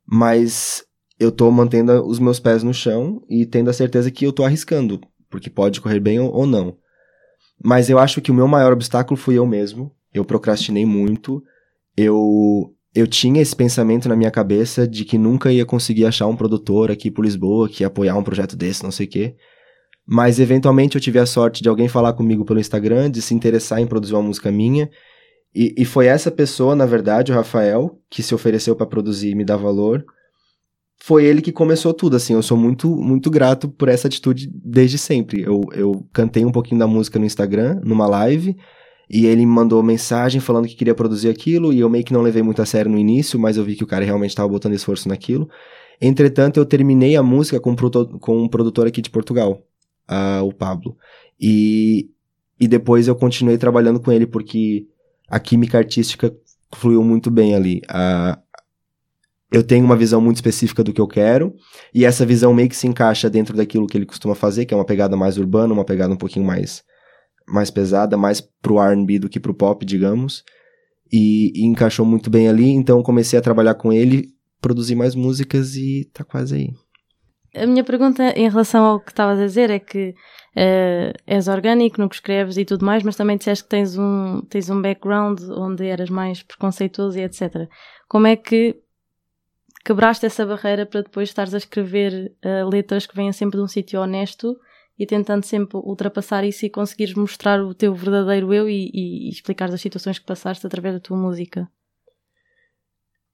[0.05, 0.83] mas
[1.19, 4.43] eu tô mantendo os meus pés no chão e tendo a certeza que eu tô
[4.43, 6.77] arriscando, porque pode correr bem ou, não.
[7.63, 9.91] Mas eu acho que o meu maior obstáculo fui eu mesmo.
[10.13, 11.43] Eu procrastinei muito.
[11.95, 16.35] Eu eu tinha esse pensamento na minha cabeça de que nunca ia conseguir achar um
[16.35, 19.35] produtor aqui por Lisboa que ia apoiar um projeto desse, não sei o quê.
[20.03, 23.79] Mas eventualmente eu tive a sorte de alguém falar comigo pelo Instagram, de se interessar
[23.79, 24.89] em produzir uma música minha.
[25.53, 29.35] E, e foi essa pessoa, na verdade, o Rafael, que se ofereceu para produzir e
[29.35, 30.03] me dar valor.
[30.99, 32.33] Foi ele que começou tudo, assim.
[32.33, 35.43] Eu sou muito, muito grato por essa atitude desde sempre.
[35.43, 38.57] Eu, eu cantei um pouquinho da música no Instagram, numa live.
[39.09, 42.21] E ele me mandou mensagem falando que queria produzir aquilo, e eu meio que não
[42.21, 44.73] levei muito a sério no início, mas eu vi que o cara realmente estava botando
[44.73, 45.49] esforço naquilo.
[46.01, 47.73] Entretanto, eu terminei a música com,
[48.19, 49.63] com um produtor aqui de Portugal,
[50.09, 50.97] uh, o Pablo.
[51.39, 52.09] E,
[52.59, 54.85] e depois eu continuei trabalhando com ele, porque
[55.29, 56.35] a química artística
[56.75, 57.81] fluiu muito bem ali.
[57.87, 58.37] A,
[59.51, 61.53] eu tenho uma visão muito específica do que eu quero,
[61.93, 64.77] e essa visão meio que se encaixa dentro daquilo que ele costuma fazer, que é
[64.77, 66.83] uma pegada mais urbana, uma pegada um pouquinho mais,
[67.47, 70.43] mais pesada, mais pro R&B do que pro pop, digamos,
[71.11, 74.27] e, e encaixou muito bem ali, então comecei a trabalhar com ele,
[74.61, 76.69] produzir mais músicas e tá quase aí.
[77.55, 81.99] A minha pergunta em relação ao que estavas a dizer é que uh, és orgânico
[81.99, 85.39] no que escreves e tudo mais, mas também disseste que tens um, tens um background
[85.49, 87.67] onde eras mais preconceituoso e etc.
[88.07, 88.75] Como é que
[89.87, 93.67] quebraste essa barreira para depois estares a escrever uh, letras que venham sempre de um
[93.69, 94.57] sítio honesto
[94.99, 99.29] e tentando sempre ultrapassar isso e conseguires mostrar o teu verdadeiro eu e, e, e
[99.29, 101.69] explicar as situações que passaste através da tua música?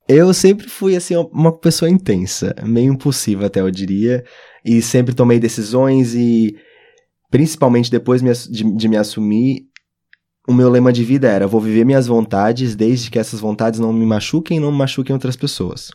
[0.08, 4.24] Eu sempre fui, assim, uma pessoa intensa, meio impulsiva até, eu diria,
[4.64, 6.56] e sempre tomei decisões e,
[7.32, 9.66] principalmente depois de, me assumir,
[10.48, 13.94] o meu lema de vida era: vou viver minhas vontades desde que essas vontades não
[13.94, 15.90] me machuquem e não machuquem outras pessoas.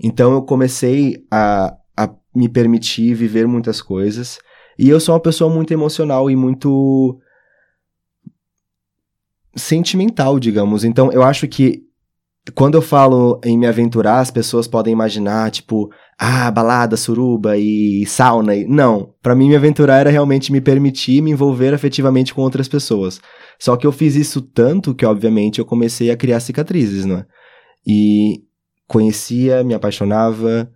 [0.00, 4.38] Então eu comecei a, a me permitir viver muitas coisas.
[4.78, 7.18] E eu sou uma pessoa muito emocional e muito
[9.54, 10.84] sentimental, digamos.
[10.84, 11.84] Então eu acho que
[12.54, 18.04] quando eu falo em me aventurar, as pessoas podem imaginar, tipo, ah, balada, suruba e
[18.06, 18.54] sauna.
[18.54, 18.66] E...
[18.66, 23.20] Não, para mim me aventurar era realmente me permitir me envolver afetivamente com outras pessoas.
[23.58, 27.24] Só que eu fiz isso tanto que, obviamente, eu comecei a criar cicatrizes, né?
[27.86, 28.42] E
[28.86, 30.70] conhecia, me apaixonava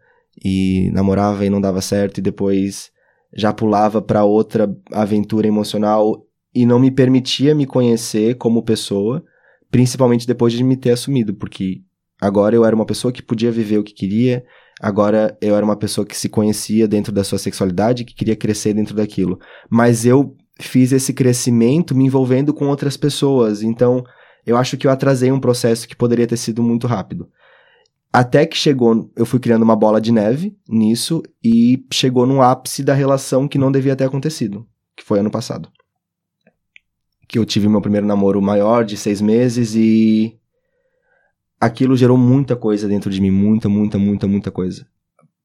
[0.44, 2.90] e namorava e não dava certo e depois
[3.34, 9.22] já pulava para outra aventura emocional e não me permitia me conhecer como pessoa,
[9.70, 11.82] principalmente depois de me ter assumido, porque
[12.20, 14.44] agora eu era uma pessoa que podia viver o que queria,
[14.80, 18.72] agora eu era uma pessoa que se conhecia dentro da sua sexualidade, que queria crescer
[18.72, 19.38] dentro daquilo.
[19.70, 24.02] Mas eu fiz esse crescimento me envolvendo com outras pessoas, então
[24.46, 27.28] eu acho que eu atrasei um processo que poderia ter sido muito rápido.
[28.12, 32.82] Até que chegou, eu fui criando uma bola de neve nisso e chegou no ápice
[32.82, 34.66] da relação que não devia ter acontecido,
[34.96, 35.70] que foi ano passado.
[37.26, 40.38] Que eu tive meu primeiro namoro maior de seis meses e
[41.60, 44.86] aquilo gerou muita coisa dentro de mim, muita, muita, muita, muita coisa.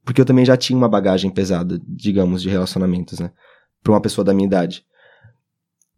[0.06, 3.32] Porque eu também já tinha uma bagagem pesada, digamos, de relacionamentos, né?
[3.82, 4.86] Pra uma pessoa da minha idade.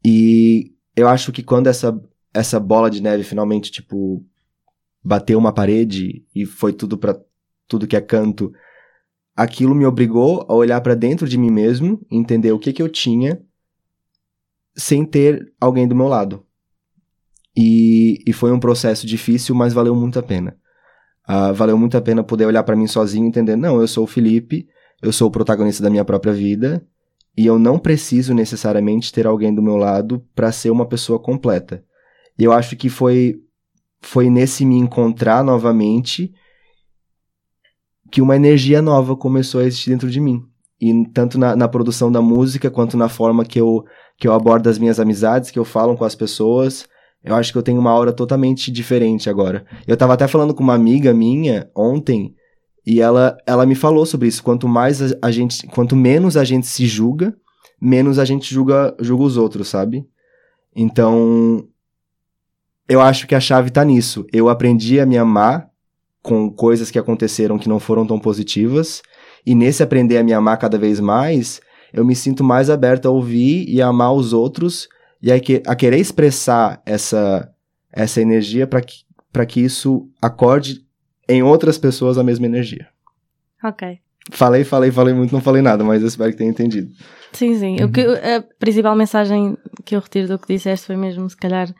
[0.03, 1.99] E eu acho que quando essa,
[2.33, 4.23] essa bola de neve finalmente, tipo,
[5.05, 7.15] bateu uma parede e foi tudo para
[7.67, 8.51] tudo que é canto,
[9.35, 12.89] aquilo me obrigou a olhar para dentro de mim mesmo, entender o que que eu
[12.89, 13.39] tinha
[14.75, 16.43] sem ter alguém do meu lado.
[17.55, 20.57] E, e foi um processo difícil, mas valeu muito a pena.
[21.29, 24.03] Uh, valeu muito a pena poder olhar para mim sozinho e entender, não, eu sou
[24.03, 24.67] o Felipe,
[25.01, 26.85] eu sou o protagonista da minha própria vida
[27.37, 31.83] e eu não preciso necessariamente ter alguém do meu lado para ser uma pessoa completa.
[32.37, 33.44] E eu acho que foi
[34.05, 36.31] foi nesse me encontrar novamente
[38.11, 40.43] que uma energia nova começou a existir dentro de mim.
[40.79, 43.83] E tanto na, na, produção da música, quanto na forma que eu,
[44.17, 46.87] que eu abordo as minhas amizades, que eu falo com as pessoas,
[47.23, 49.65] eu acho que eu tenho uma aura totalmente diferente agora.
[49.87, 52.35] Eu tava até falando com uma amiga minha ontem,
[52.85, 54.43] e ela, ela me falou sobre isso.
[54.43, 57.35] Quanto mais a, a gente, quanto menos a gente se julga,
[57.81, 60.05] menos a gente julga, julga os outros, sabe?
[60.75, 61.67] Então,
[62.87, 64.25] eu acho que a chave tá nisso.
[64.31, 65.69] Eu aprendi a me amar
[66.21, 69.03] com coisas que aconteceram que não foram tão positivas,
[69.45, 71.61] e nesse aprender a me amar cada vez mais,
[71.93, 74.89] eu me sinto mais aberto a ouvir e a amar os outros
[75.21, 77.47] e a, que, a querer expressar essa,
[77.91, 79.05] essa energia para que,
[79.47, 80.83] que isso acorde
[81.29, 82.87] em outras pessoas a mesma energia.
[83.63, 83.99] Ok.
[84.31, 86.91] Falei, falei, falei muito, não falei nada, mas eu espero que tenha entendido.
[87.33, 87.77] Sim, sim.
[87.79, 87.85] Uhum.
[87.85, 91.73] O que, a principal mensagem que eu retiro do que disseste foi mesmo, se calhar,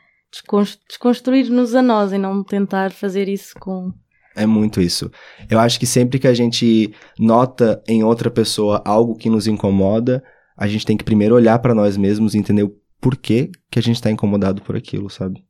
[0.88, 3.92] desconstruir-nos a nós e não tentar fazer isso com.
[4.34, 5.10] É muito isso.
[5.48, 10.22] Eu acho que sempre que a gente nota em outra pessoa algo que nos incomoda,
[10.56, 13.82] a gente tem que primeiro olhar para nós mesmos e entender o porquê que a
[13.82, 15.44] gente está incomodado por aquilo, sabe?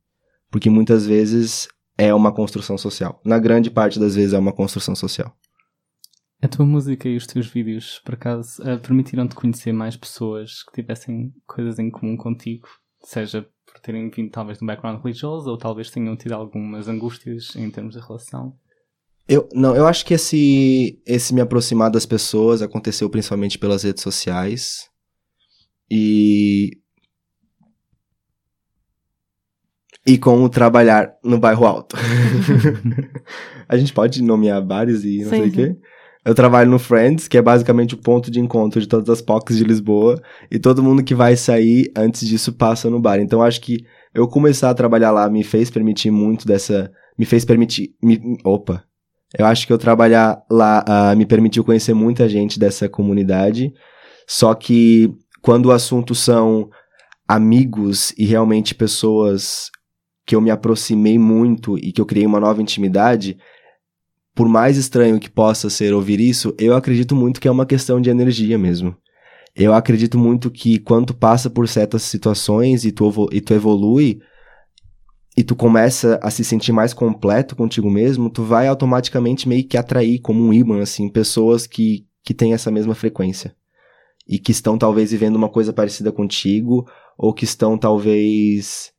[0.51, 3.21] Porque muitas vezes é uma construção social.
[3.25, 5.35] Na grande parte das vezes é uma construção social.
[6.43, 10.83] A tua música e os teus vídeos, por acaso, uh, permitiram-te conhecer mais pessoas que
[10.83, 12.69] tivessem coisas em comum contigo?
[13.03, 13.49] Seja
[13.87, 17.94] terem vindo talvez de um background religioso ou talvez tenham tido algumas angústias em termos
[17.94, 18.53] de relação?
[19.29, 24.03] Eu, não, eu acho que esse, esse me aproximar das pessoas aconteceu principalmente pelas redes
[24.03, 24.88] sociais.
[25.90, 26.79] E.
[30.07, 31.96] E com o trabalhar no bairro alto.
[33.68, 35.77] a gente pode nomear bares e não sim, sei o quê.
[36.27, 39.57] Eu trabalho no Friends, que é basicamente o ponto de encontro de todas as POCs
[39.57, 43.21] de Lisboa, e todo mundo que vai sair antes disso passa no bar.
[43.21, 46.91] Então acho que eu começar a trabalhar lá me fez permitir muito dessa.
[47.17, 47.95] Me fez permitir.
[48.03, 48.83] Me, opa!
[49.39, 53.73] Eu acho que eu trabalhar lá uh, me permitiu conhecer muita gente dessa comunidade.
[54.27, 56.69] Só que quando o assunto são
[57.29, 59.71] amigos e realmente pessoas
[60.27, 63.39] que eu me aproximei muito e que eu criei uma nova intimidade,
[64.37, 67.99] por mais estranho que possa ser ouvir isso, eu acredito muito que é uma questão
[67.99, 68.94] de energia mesmo.
[69.55, 74.20] Eu acredito muito que quando tu passa por certas situações e tu, e tu evolui
[75.38, 79.79] e tu começa a se sentir mais completo contigo mesmo, tu vai automaticamente meio que
[79.79, 83.57] atrair como um imã, assim, pessoas que, que têm essa mesma frequência.
[84.29, 88.92] E que estão talvez vivendo uma coisa parecida contigo, ou que estão talvez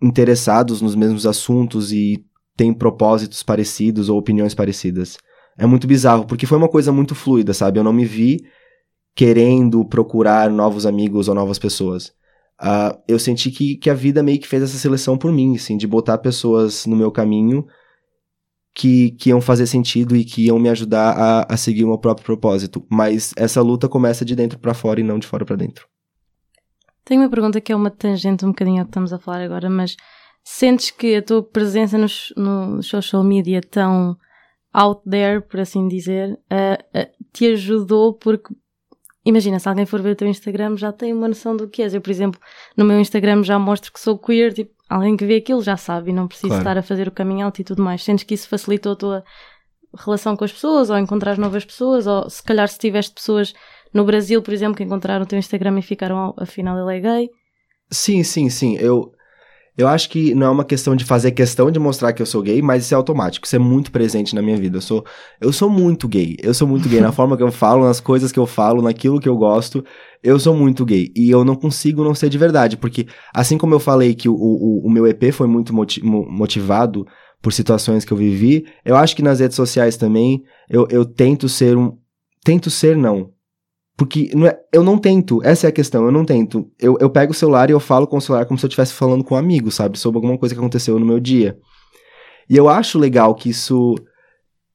[0.00, 2.24] interessados nos mesmos assuntos e
[2.56, 5.18] têm propósitos parecidos ou opiniões parecidas.
[5.56, 7.78] É muito bizarro, porque foi uma coisa muito fluida, sabe?
[7.78, 8.44] Eu não me vi
[9.14, 12.08] querendo procurar novos amigos ou novas pessoas.
[12.60, 15.76] Uh, eu senti que, que a vida meio que fez essa seleção por mim, assim,
[15.76, 17.64] de botar pessoas no meu caminho
[18.74, 21.98] que, que iam fazer sentido e que iam me ajudar a, a seguir o meu
[21.98, 22.84] próprio propósito.
[22.90, 25.86] Mas essa luta começa de dentro para fora e não de fora para dentro.
[27.04, 29.68] Tenho uma pergunta que é uma tangente um bocadinho ao que estamos a falar agora,
[29.68, 29.94] mas
[30.44, 34.16] sentes que a tua presença nos, no social media tão
[34.72, 38.54] out there, por assim dizer, uh, uh, te ajudou porque
[39.24, 41.94] imagina, se alguém for ver o teu Instagram já tem uma noção do que és.
[41.94, 42.40] Eu, por exemplo,
[42.76, 46.10] no meu Instagram já mostro que sou queer, tipo, alguém que vê aquilo já sabe
[46.10, 46.60] e não preciso claro.
[46.60, 48.02] estar a fazer o caminho out e tudo mais.
[48.04, 49.24] Sentes que isso facilitou a tua
[49.96, 53.54] relação com as pessoas ou encontrar novas pessoas ou se calhar se tiveste pessoas
[53.92, 57.30] no Brasil, por exemplo, que encontraram o teu Instagram e ficaram, afinal, ele é gay?
[57.90, 58.76] Sim, sim, sim.
[58.76, 59.12] Eu,
[59.76, 62.40] eu acho que não é uma questão de fazer questão de mostrar que eu sou
[62.42, 64.76] gay, mas isso é automático, isso é muito presente na minha vida.
[64.76, 65.04] Eu sou,
[65.40, 66.36] eu sou muito gay.
[66.40, 69.20] Eu sou muito gay na forma que eu falo, nas coisas que eu falo, naquilo
[69.20, 69.84] que eu gosto.
[70.22, 71.12] Eu sou muito gay.
[71.16, 74.34] E eu não consigo não ser de verdade, porque assim como eu falei que o,
[74.34, 77.04] o, o meu EP foi muito motivado
[77.42, 81.46] por situações que eu vivi, eu acho que nas redes sociais também eu, eu tento
[81.46, 81.98] ser um.
[82.42, 83.33] Tento ser, não.
[83.96, 86.68] Porque não é, eu não tento, essa é a questão, eu não tento.
[86.80, 88.92] Eu, eu pego o celular e eu falo com o celular como se eu estivesse
[88.92, 89.98] falando com um amigo, sabe?
[89.98, 91.56] Sobre alguma coisa que aconteceu no meu dia.
[92.50, 93.94] E eu acho legal que isso.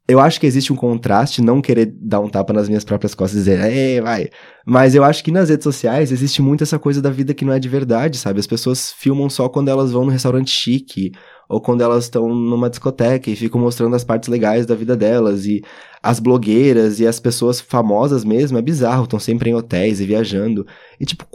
[0.08, 3.42] Eu acho que existe um contraste, não querer dar um tapa nas minhas próprias costas
[3.42, 4.30] e dizer, ei, vai.
[4.66, 7.54] Mas eu acho que nas redes sociais existe muito essa coisa da vida que não
[7.54, 8.40] é de verdade, sabe?
[8.40, 11.12] As pessoas filmam só quando elas vão no restaurante chique,
[11.50, 15.48] ou quando elas estão numa discoteca e ficam mostrando as partes legais da vida delas.
[15.48, 15.64] E
[16.02, 20.66] as blogueiras e as pessoas famosas mesmo, é bizarro, estão sempre em hotéis e viajando.
[21.00, 21.26] E tipo,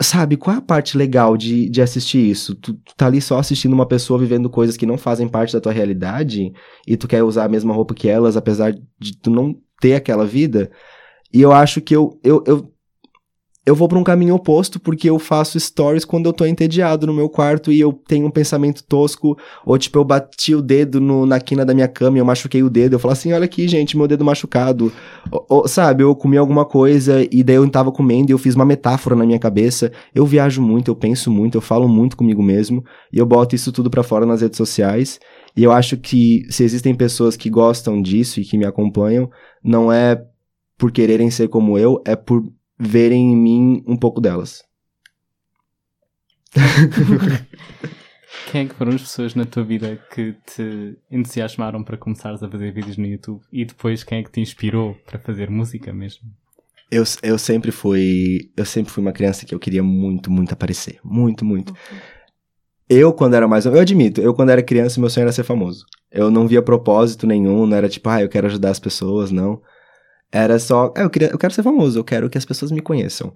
[0.00, 2.54] sabe, qual é a parte legal de, de assistir isso?
[2.54, 5.60] Tu, tu, tá ali só assistindo uma pessoa vivendo coisas que não fazem parte da
[5.60, 6.52] tua realidade
[6.86, 10.24] e tu quer usar a mesma roupa que elas, apesar de tu não ter aquela
[10.24, 10.70] vida.
[11.32, 12.72] E eu acho que eu, eu, eu
[13.68, 17.12] eu vou para um caminho oposto porque eu faço stories quando eu tô entediado no
[17.12, 21.26] meu quarto e eu tenho um pensamento tosco, ou tipo, eu bati o dedo no,
[21.26, 22.94] na quina da minha cama e eu machuquei o dedo.
[22.94, 24.90] Eu falo assim: olha aqui, gente, meu dedo machucado.
[25.30, 28.54] Ou, ou, sabe, eu comi alguma coisa e daí eu tava comendo e eu fiz
[28.54, 29.92] uma metáfora na minha cabeça.
[30.14, 33.70] Eu viajo muito, eu penso muito, eu falo muito comigo mesmo e eu boto isso
[33.70, 35.20] tudo para fora nas redes sociais.
[35.54, 39.30] E eu acho que se existem pessoas que gostam disso e que me acompanham,
[39.62, 40.22] não é
[40.78, 42.42] por quererem ser como eu, é por
[42.78, 44.62] verem em mim um pouco delas.
[48.50, 52.48] Quem é que foram as pessoas na tua vida que te entusiasmaram para começares a
[52.48, 53.42] fazer vídeos no YouTube?
[53.52, 56.30] E depois quem é que te inspirou para fazer música mesmo?
[56.90, 58.50] Eu, eu sempre fui.
[58.56, 60.98] Eu sempre fui uma criança que eu queria muito, muito aparecer.
[61.04, 61.74] Muito, muito.
[62.88, 63.66] Eu, quando era mais.
[63.66, 65.84] Eu admito, eu, quando era criança, meu sonho era ser famoso.
[66.10, 69.60] Eu não via propósito nenhum, não era tipo, ah, eu quero ajudar as pessoas, não.
[70.30, 72.80] Era só, é, eu, queria, eu quero ser famoso, eu quero que as pessoas me
[72.80, 73.34] conheçam.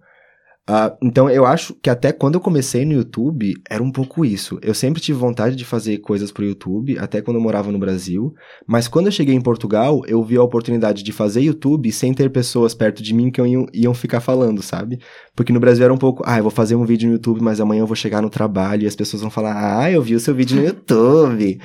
[0.70, 4.60] Uh, então eu acho que até quando eu comecei no YouTube, era um pouco isso.
[4.62, 8.32] Eu sempre tive vontade de fazer coisas pro YouTube, até quando eu morava no Brasil.
[8.64, 12.30] Mas quando eu cheguei em Portugal, eu vi a oportunidade de fazer YouTube sem ter
[12.30, 15.00] pessoas perto de mim que iam, iam ficar falando, sabe?
[15.34, 17.60] Porque no Brasil era um pouco, ah, eu vou fazer um vídeo no YouTube, mas
[17.60, 20.20] amanhã eu vou chegar no trabalho e as pessoas vão falar, ah, eu vi o
[20.20, 21.58] seu vídeo no YouTube.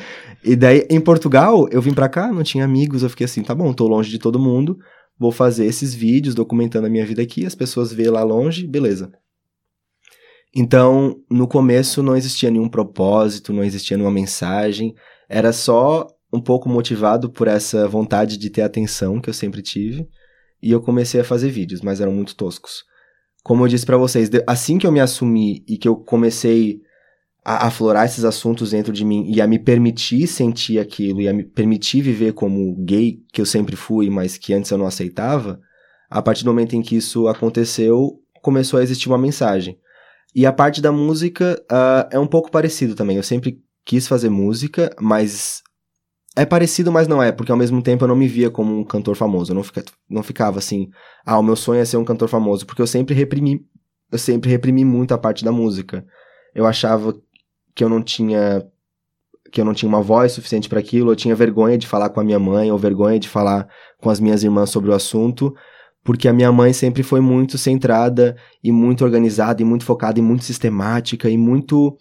[0.43, 3.53] e daí, em Portugal, eu vim pra cá, não tinha amigos, eu fiquei assim, tá
[3.53, 4.79] bom, tô longe de todo mundo
[5.19, 9.11] vou fazer esses vídeos documentando a minha vida aqui, as pessoas vê lá longe, beleza.
[10.55, 14.93] Então, no começo não existia nenhum propósito, não existia nenhuma mensagem,
[15.29, 20.07] era só um pouco motivado por essa vontade de ter atenção que eu sempre tive,
[20.61, 22.83] e eu comecei a fazer vídeos, mas eram muito toscos.
[23.43, 26.81] Como eu disse para vocês, assim que eu me assumi e que eu comecei
[27.49, 31.33] a aflorar esses assuntos dentro de mim e a me permitir sentir aquilo e a
[31.33, 35.57] me permitir viver como gay que eu sempre fui, mas que antes eu não aceitava,
[36.09, 39.79] a partir do momento em que isso aconteceu, começou a existir uma mensagem.
[40.35, 43.15] E a parte da música ah, é um pouco parecido também.
[43.15, 45.63] Eu sempre quis fazer música, mas
[46.35, 48.83] é parecido, mas não é, porque ao mesmo tempo eu não me via como um
[48.83, 49.53] cantor famoso.
[49.53, 50.89] Eu não, fica, não ficava assim,
[51.25, 53.65] ah, o meu sonho é ser um cantor famoso, porque eu sempre reprimi,
[54.11, 56.05] eu sempre reprimi muito a parte da música.
[56.53, 57.15] Eu achava
[57.77, 58.65] que eu não tinha
[59.51, 62.19] que eu não tinha uma voz suficiente para aquilo, eu tinha vergonha de falar com
[62.19, 65.55] a minha mãe ou vergonha de falar com as minhas irmãs sobre o assunto,
[66.03, 70.21] porque a minha mãe sempre foi muito centrada e muito organizada e muito focada e
[70.21, 71.95] muito sistemática e muito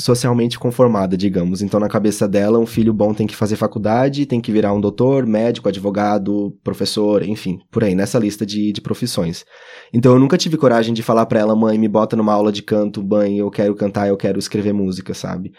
[0.00, 1.60] socialmente conformada, digamos.
[1.60, 4.80] Então, na cabeça dela, um filho bom tem que fazer faculdade, tem que virar um
[4.80, 9.44] doutor, médico, advogado, professor, enfim, por aí, nessa lista de, de profissões.
[9.92, 12.62] Então, eu nunca tive coragem de falar pra ela, mãe, me bota numa aula de
[12.62, 15.52] canto, mãe, eu quero cantar, eu quero escrever música, sabe?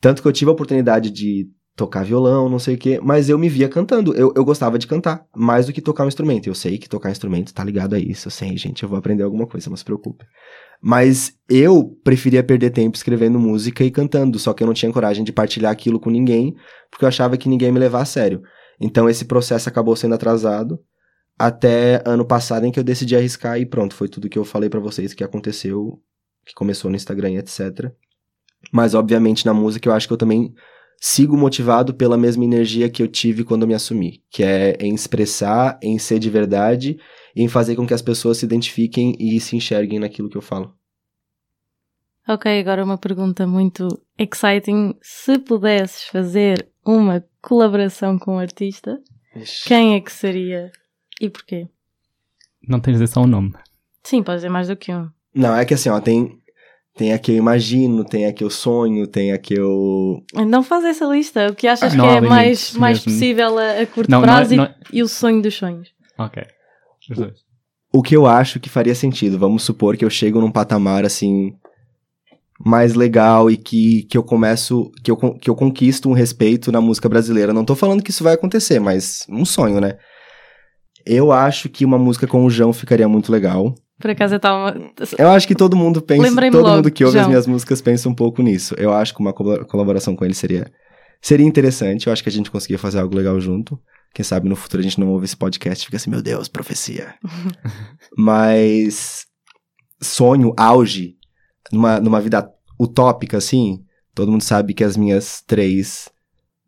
[0.00, 3.38] Tanto que eu tive a oportunidade de tocar violão, não sei o quê, mas eu
[3.38, 4.12] me via cantando.
[4.14, 6.48] Eu, eu gostava de cantar, mais do que tocar um instrumento.
[6.48, 9.22] Eu sei que tocar instrumento tá ligado a isso, eu sei, gente, eu vou aprender
[9.22, 10.24] alguma coisa, não se preocupe.
[10.80, 15.24] Mas eu preferia perder tempo escrevendo música e cantando, só que eu não tinha coragem
[15.24, 16.54] de partilhar aquilo com ninguém,
[16.90, 18.42] porque eu achava que ninguém ia me levar a sério.
[18.80, 20.78] Então esse processo acabou sendo atrasado
[21.38, 24.68] até ano passado em que eu decidi arriscar e pronto, foi tudo que eu falei
[24.68, 26.00] para vocês que aconteceu,
[26.44, 27.92] que começou no Instagram etc.
[28.72, 30.52] Mas obviamente na música eu acho que eu também
[31.00, 34.92] sigo motivado pela mesma energia que eu tive quando eu me assumi, que é em
[34.94, 36.98] expressar, em ser de verdade
[37.42, 40.74] em fazer com que as pessoas se identifiquem e se enxerguem naquilo que eu falo.
[42.26, 44.94] Ok, agora uma pergunta muito exciting.
[45.00, 48.98] Se pudesses fazer uma colaboração com um artista,
[49.66, 50.70] quem é que seria
[51.20, 51.66] e porquê?
[52.66, 53.52] Não tens de dizer só um nome.
[54.02, 55.08] Sim, pode ser mais do que um.
[55.34, 56.38] Não, é que assim, ó, tem,
[56.94, 60.22] tem a que eu imagino, tem a que eu sonho, tem a que eu.
[60.34, 61.48] Não faz essa lista.
[61.50, 64.32] O que achas Não que é mais, mais possível a, a curto Não, não é-
[64.36, 65.88] prazo e- não é- e, o sonho dos sonhos?
[66.18, 66.42] Ok.
[67.10, 67.32] Os dois.
[67.92, 69.38] O que eu acho que faria sentido.
[69.38, 71.52] Vamos supor que eu chego num patamar assim.
[72.64, 74.90] Mais legal e que, que eu começo.
[75.02, 77.52] Que eu, que eu conquisto um respeito na música brasileira.
[77.52, 79.96] Não tô falando que isso vai acontecer, mas um sonho, né?
[81.06, 83.74] Eu acho que uma música com o João ficaria muito legal.
[84.00, 84.76] Por acaso eu estava.
[85.16, 87.30] Eu acho que todo mundo pensa, todo logo, mundo que ouve as João.
[87.30, 88.74] minhas músicas pensa um pouco nisso.
[88.76, 90.70] Eu acho que uma colab- colaboração com ele seria
[91.22, 92.06] seria interessante.
[92.06, 93.78] Eu acho que a gente conseguia fazer algo legal junto.
[94.14, 96.48] Quem sabe no futuro a gente não ouve esse podcast e fica assim, meu Deus,
[96.48, 97.14] profecia.
[98.16, 99.26] Mas
[100.00, 101.16] sonho, auge,
[101.72, 102.50] numa, numa vida
[102.80, 103.84] utópica, assim,
[104.14, 106.08] todo mundo sabe que as minhas três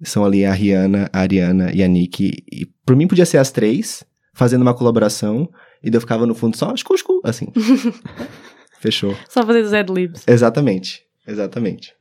[0.02, 2.44] são ali a Rihanna, a Ariana e a Nick.
[2.50, 5.48] E por mim podia ser as três, fazendo uma colaboração,
[5.82, 7.46] e daí eu ficava no fundo só, escu, escu, assim.
[8.80, 9.14] Fechou.
[9.28, 10.24] Só fazer os ad-libs.
[10.26, 11.94] Exatamente, exatamente.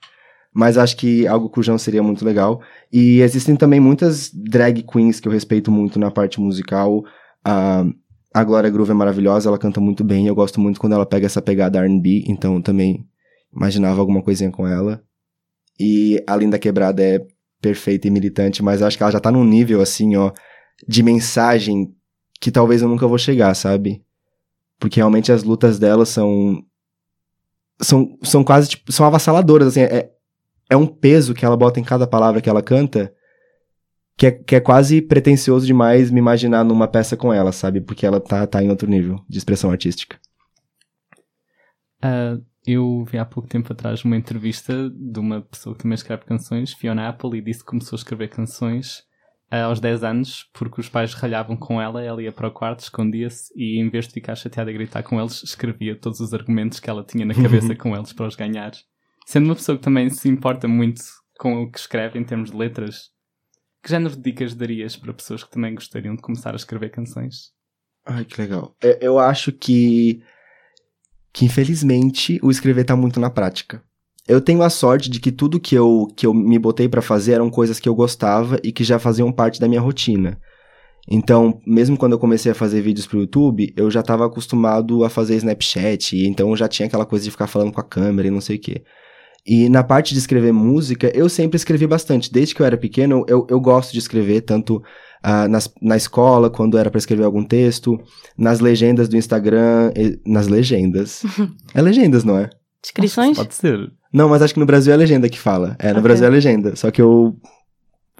[0.60, 2.60] Mas acho que algo com o João seria muito legal.
[2.92, 7.02] E existem também muitas drag queens que eu respeito muito na parte musical.
[7.46, 7.86] A,
[8.34, 10.28] a Glória Groove é maravilhosa, ela canta muito bem.
[10.28, 13.08] Eu gosto muito quando ela pega essa pegada R&B, então também
[13.56, 15.02] imaginava alguma coisinha com ela.
[15.80, 17.26] E a Linda Quebrada é
[17.62, 20.34] perfeita e militante, mas acho que ela já tá num nível assim, ó,
[20.86, 21.96] de mensagem
[22.42, 24.04] que talvez eu nunca vou chegar, sabe?
[24.78, 26.62] Porque realmente as lutas dela são
[27.82, 30.12] são, são quase, tipo, são avassaladoras, assim, é,
[30.70, 33.14] é um peso que ela bota em cada palavra que ela canta,
[34.16, 37.82] que é, que é quase pretencioso demais me imaginar numa peça com ela, sabe?
[37.82, 40.20] Porque ela tá, tá em outro nível de expressão artística.
[42.02, 46.24] Ah, eu vi há pouco tempo atrás uma entrevista de uma pessoa que também escreve
[46.26, 49.04] canções, Fiona Apple, e disse que começou a escrever canções
[49.50, 52.82] ah, aos 10 anos porque os pais ralhavam com ela, ela ia para o quarto,
[52.82, 56.80] escondia-se e em vez de ficar chateada e gritar com eles, escrevia todos os argumentos
[56.80, 58.72] que ela tinha na cabeça com eles para os ganhar.
[59.30, 61.04] Sendo uma pessoa que também se importa muito
[61.38, 63.12] com o que escreve em termos de letras,
[63.84, 67.52] que género de dicas darias para pessoas que também gostariam de começar a escrever canções?
[68.04, 68.76] Ai, que legal.
[68.82, 70.24] Eu, eu acho que,
[71.32, 73.84] que, infelizmente, o escrever tá muito na prática.
[74.28, 77.34] Eu tenho a sorte de que tudo que eu, que eu me botei pra fazer
[77.34, 80.42] eram coisas que eu gostava e que já faziam parte da minha rotina.
[81.08, 85.10] Então, mesmo quando eu comecei a fazer vídeos pro YouTube, eu já estava acostumado a
[85.10, 88.32] fazer Snapchat, então eu já tinha aquela coisa de ficar falando com a câmera e
[88.32, 88.84] não sei o quê.
[89.46, 92.32] E na parte de escrever música, eu sempre escrevi bastante.
[92.32, 94.82] Desde que eu era pequeno, eu, eu gosto de escrever, tanto
[95.24, 98.00] ah, nas, na escola, quando era para escrever algum texto,
[98.38, 101.24] nas legendas do Instagram, e- nas legendas.
[101.74, 102.50] é legendas, não é?
[102.82, 103.38] Descrições?
[103.38, 103.92] Pode ser.
[104.14, 105.76] Não, mas acho que no Brasil é legenda que fala.
[105.80, 106.04] É, no Ok.
[106.04, 106.76] Brasil é legenda.
[106.76, 107.36] Só que eu.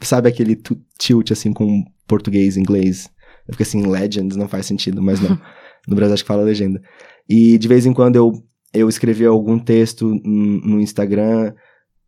[0.02, 0.58] Sabe aquele
[0.98, 3.10] tilt assim com português, inglês?
[3.48, 5.38] Eu fico assim, legends, não faz sentido, mas não.
[5.88, 6.82] no Brasil acho que fala legenda.
[7.28, 8.32] E de vez em quando eu,
[8.74, 11.54] eu escrevi algum texto no Instagram,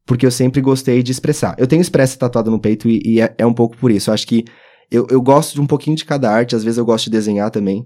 [0.06, 1.56] porque eu sempre gostei de expressar.
[1.58, 4.10] Eu tenho expressa tatuado no peito e, e é, é um pouco por isso.
[4.10, 4.46] Eu acho que
[4.92, 7.50] eu, eu gosto de um pouquinho de cada arte, às vezes eu gosto de desenhar
[7.50, 7.86] também.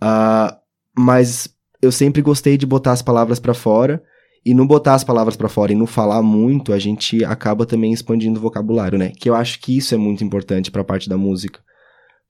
[0.00, 0.56] Ah,
[0.96, 1.48] mas
[1.80, 4.02] eu sempre gostei de botar as palavras pra fora.
[4.46, 7.92] E no botar as palavras pra fora e no falar muito, a gente acaba também
[7.92, 9.12] expandindo o vocabulário, né?
[9.18, 11.60] Que eu acho que isso é muito importante pra parte da música.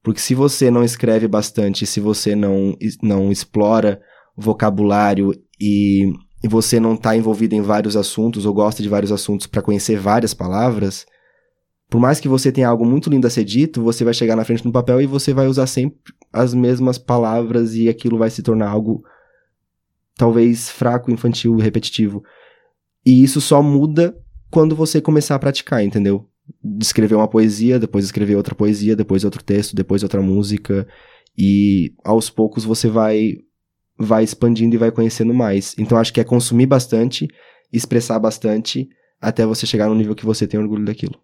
[0.02, 4.00] Porque se você não escreve bastante, se você não, não explora
[4.36, 6.12] vocabulário e,
[6.48, 10.32] você não tá envolvido em vários assuntos ou gosta de vários assuntos pra conhecer várias
[10.32, 11.04] palavras,
[11.90, 14.44] por mais que você tenha algo muito lindo a ser dito, você vai chegar na
[14.44, 18.42] frente no papel e você vai usar sempre as mesmas palavras e aquilo vai se
[18.42, 19.02] tornar algo
[20.16, 22.22] talvez fraco, infantil, repetitivo.
[23.06, 24.14] E isso só muda
[24.50, 26.28] quando você começar a praticar, entendeu?
[26.80, 30.86] Escrever uma poesia, depois escrever outra poesia, depois outro texto, depois outra música.
[31.36, 33.38] E aos poucos você vai
[33.98, 35.74] vai expandindo e vai conhecendo mais.
[35.78, 37.28] Então acho que é consumir bastante,
[37.72, 38.88] expressar bastante,
[39.20, 41.20] até você chegar no nível que você tem orgulho daquilo.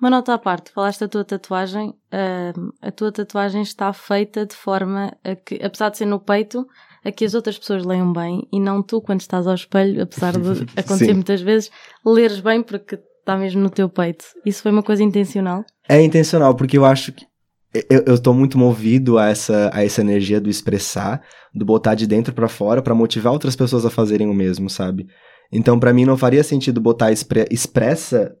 [0.00, 1.88] Uma nota à parte, falaste da tua tatuagem.
[1.88, 6.64] Uh, a tua tatuagem está feita de forma a que, apesar de ser no peito,
[7.04, 10.32] a que as outras pessoas leiam bem e não tu quando estás ao espelho, apesar
[10.38, 11.70] de acontecer muitas vezes,
[12.06, 14.24] leres bem porque está mesmo no teu peito.
[14.46, 15.64] Isso foi uma coisa intencional?
[15.88, 17.26] É intencional, porque eu acho que
[17.72, 21.22] eu, eu tô muito movido a essa, a essa energia do expressar,
[21.54, 25.06] do botar de dentro para fora para motivar outras pessoas a fazerem o mesmo, sabe?
[25.52, 28.34] Então, para mim, não faria sentido botar expre expressa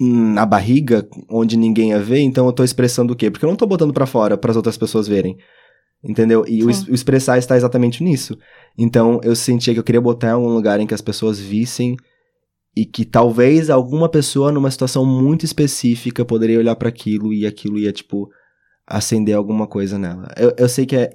[0.00, 3.30] na barriga, onde ninguém ia ver, então eu tô expressando o quê?
[3.30, 5.36] Porque eu não tô botando para fora para as outras pessoas verem.
[6.02, 6.44] Entendeu?
[6.46, 8.38] E o, o, expressar está exatamente nisso.
[8.76, 11.96] Então eu sentia que eu queria botar em algum lugar em que as pessoas vissem
[12.76, 17.76] e que talvez alguma pessoa numa situação muito específica poderia olhar para aquilo e aquilo
[17.76, 18.30] ia tipo
[18.88, 20.28] acender alguma coisa nela.
[20.36, 21.12] Eu, eu sei que é,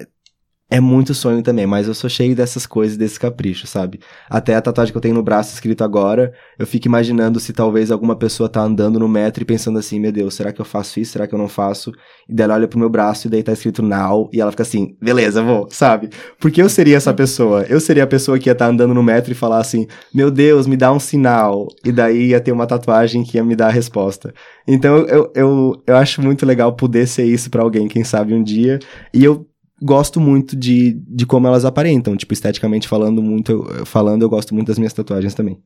[0.73, 3.99] é muito sonho também, mas eu sou cheio dessas coisas, desses caprichos, sabe?
[4.27, 7.91] Até a tatuagem que eu tenho no braço escrito agora, eu fico imaginando se talvez
[7.91, 10.99] alguma pessoa tá andando no metro e pensando assim, meu Deus, será que eu faço
[10.99, 11.11] isso?
[11.11, 11.91] Será que eu não faço?
[12.27, 14.63] E daí ela olha pro meu braço e daí tá escrito now, e ela fica
[14.63, 16.09] assim, beleza, vou, sabe?
[16.39, 17.61] Porque eu seria essa pessoa.
[17.69, 20.31] Eu seria a pessoa que ia estar tá andando no metro e falar assim, meu
[20.31, 21.67] Deus, me dá um sinal.
[21.85, 24.33] E daí ia ter uma tatuagem que ia me dar a resposta.
[24.67, 28.41] Então eu, eu, eu acho muito legal poder ser isso para alguém, quem sabe um
[28.41, 28.79] dia.
[29.13, 29.45] E eu
[29.83, 32.15] gosto muito de, de como elas aparentam.
[32.15, 35.61] Tipo, esteticamente falando muito, falando, eu gosto muito das minhas tatuagens também.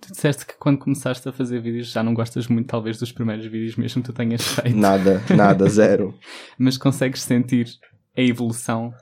[0.00, 3.46] Tu disseste que quando começaste a fazer vídeos já não gostas muito, talvez, dos primeiros
[3.46, 4.76] vídeos mesmo que tu tenhas feito.
[4.76, 6.14] Nada, nada, zero.
[6.58, 7.68] mas consegues sentir
[8.16, 8.92] a evolução,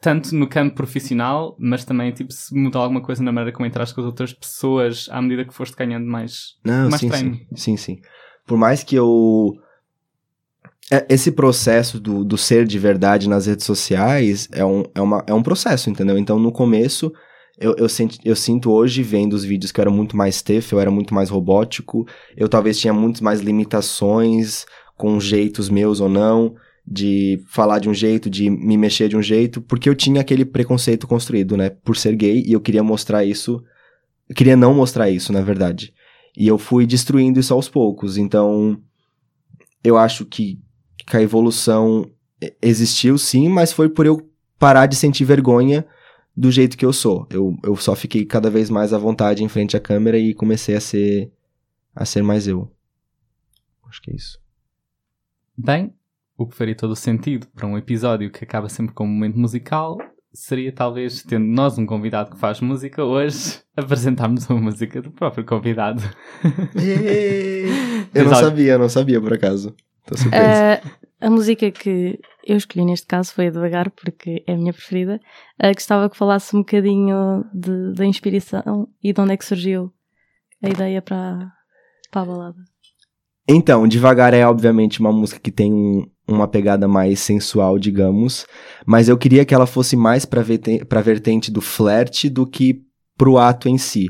[0.00, 3.94] tanto no campo profissional, mas também, tipo, se mudou alguma coisa na maneira como entraste
[3.94, 7.36] com as outras pessoas à medida que foste ganhando mais, não, mais sim, treino.
[7.36, 8.00] Sim, sim, sim.
[8.46, 9.52] Por mais que eu
[11.08, 15.34] esse processo do, do ser de verdade nas redes sociais é um, é, uma, é
[15.34, 16.16] um processo, entendeu?
[16.16, 17.12] Então, no começo,
[17.58, 20.72] eu, eu, senti, eu sinto hoje, vendo os vídeos, que eu era muito mais tef,
[20.72, 22.06] eu era muito mais robótico,
[22.36, 24.64] eu talvez tinha muito mais limitações
[24.96, 26.54] com jeitos meus ou não,
[26.86, 30.44] de falar de um jeito, de me mexer de um jeito, porque eu tinha aquele
[30.44, 31.70] preconceito construído, né?
[31.70, 33.60] Por ser gay, e eu queria mostrar isso.
[34.28, 35.92] Eu queria não mostrar isso, na verdade.
[36.36, 38.16] E eu fui destruindo isso aos poucos.
[38.16, 38.78] Então,
[39.82, 40.60] eu acho que
[41.06, 42.10] que a evolução
[42.60, 44.28] existiu sim, mas foi por eu
[44.58, 45.86] parar de sentir vergonha
[46.36, 47.26] do jeito que eu sou.
[47.30, 50.74] Eu, eu só fiquei cada vez mais à vontade em frente à câmera e comecei
[50.74, 51.32] a ser
[51.94, 52.70] a ser mais eu.
[53.88, 54.38] Acho que é isso.
[55.56, 55.94] Bem,
[56.36, 59.38] o que faria todo o sentido para um episódio que acaba sempre com um momento
[59.38, 59.96] musical
[60.34, 65.46] seria talvez, tendo nós um convidado que faz música, hoje apresentarmos uma música do próprio
[65.46, 66.02] convidado.
[68.14, 69.74] eu não sabia, eu não sabia por acaso.
[70.06, 70.80] Estou surpresa.
[70.84, 74.72] Uh, a música que eu escolhi neste caso foi a Devagar, porque é a minha
[74.72, 75.20] preferida.
[75.62, 79.92] Uh, gostava que falasse um bocadinho da inspiração e de onde é que surgiu
[80.62, 81.50] a ideia para,
[82.10, 82.58] para a balada.
[83.48, 88.46] Então, Devagar é obviamente uma música que tem um, uma pegada mais sensual, digamos,
[88.84, 92.82] mas eu queria que ela fosse mais para a vertente do flerte do que
[93.16, 94.08] pro ato em si.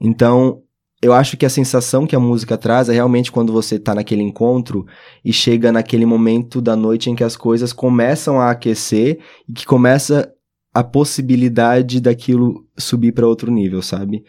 [0.00, 0.63] Então,
[1.04, 4.22] eu acho que a sensação que a música traz é realmente quando você tá naquele
[4.22, 4.86] encontro
[5.22, 9.66] e chega naquele momento da noite em que as coisas começam a aquecer e que
[9.66, 10.32] começa
[10.72, 14.24] a possibilidade daquilo subir para outro nível, sabe?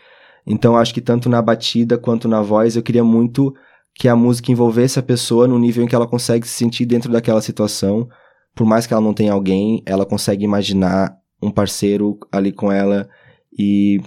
[0.46, 3.56] Então acho que tanto na batida quanto na voz eu queria muito
[3.94, 7.10] que a música envolvesse a pessoa no nível em que ela consegue se sentir dentro
[7.10, 8.06] daquela situação.
[8.54, 13.08] Por mais que ela não tenha alguém, ela consegue imaginar um parceiro ali com ela
[13.58, 14.02] e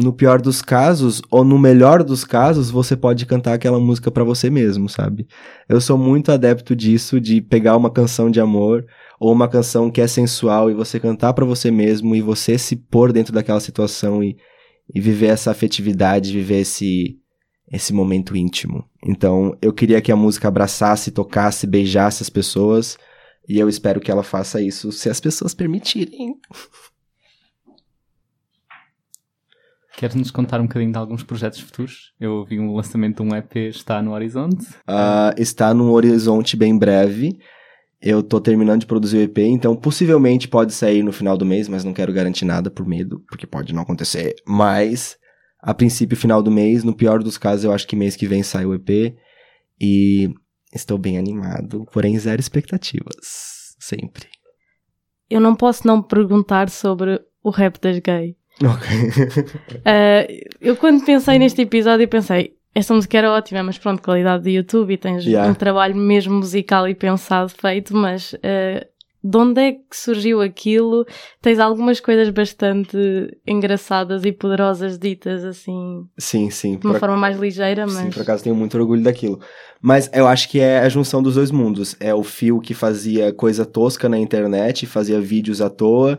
[0.00, 4.24] no pior dos casos, ou no melhor dos casos, você pode cantar aquela música para
[4.24, 5.26] você mesmo, sabe?
[5.68, 8.86] Eu sou muito adepto disso, de pegar uma canção de amor
[9.20, 12.74] ou uma canção que é sensual e você cantar para você mesmo e você se
[12.74, 14.36] pôr dentro daquela situação e,
[14.92, 17.16] e viver essa afetividade, viver esse
[17.72, 18.84] esse momento íntimo.
[19.06, 22.98] Então, eu queria que a música abraçasse, tocasse, beijasse as pessoas
[23.48, 26.34] E eu espero que ela faça isso se as pessoas permitirem.
[29.96, 32.12] Queres nos contar um bocadinho de alguns projetos futuros?
[32.18, 34.66] Eu vi um lançamento de um EP, está no horizonte.
[34.86, 37.38] Ah, está num horizonte bem breve.
[38.00, 41.68] Eu tô terminando de produzir o EP, então possivelmente pode sair no final do mês,
[41.68, 44.34] mas não quero garantir nada por medo, porque pode não acontecer.
[44.46, 45.18] Mas,
[45.60, 48.42] a princípio, final do mês, no pior dos casos, eu acho que mês que vem
[48.42, 49.14] sai o EP.
[49.78, 50.32] E
[50.74, 53.74] estou bem animado, porém zero expectativas.
[53.78, 54.28] Sempre.
[55.28, 58.36] Eu não posso não perguntar sobre o rap das gay.
[58.62, 58.88] Ok.
[59.76, 64.50] Uh, eu quando pensei neste episódio pensei, esta música era ótima, mas pronto, qualidade de
[64.50, 65.50] YouTube e tens Yeah.
[65.50, 68.84] um trabalho mesmo musical e pensado feito, mas uh,
[69.22, 71.04] de onde é que surgiu aquilo?
[71.42, 72.96] Tens algumas coisas bastante
[73.46, 76.78] engraçadas e poderosas ditas assim, sim, sim.
[76.78, 79.38] de uma forma mais ligeira, mas Sim, por acaso tenho muito orgulho daquilo.
[79.80, 81.94] Mas eu acho que é a junção dos dois mundos.
[82.00, 86.18] É o Phil que fazia coisa tosca na internet, fazia vídeos à toa,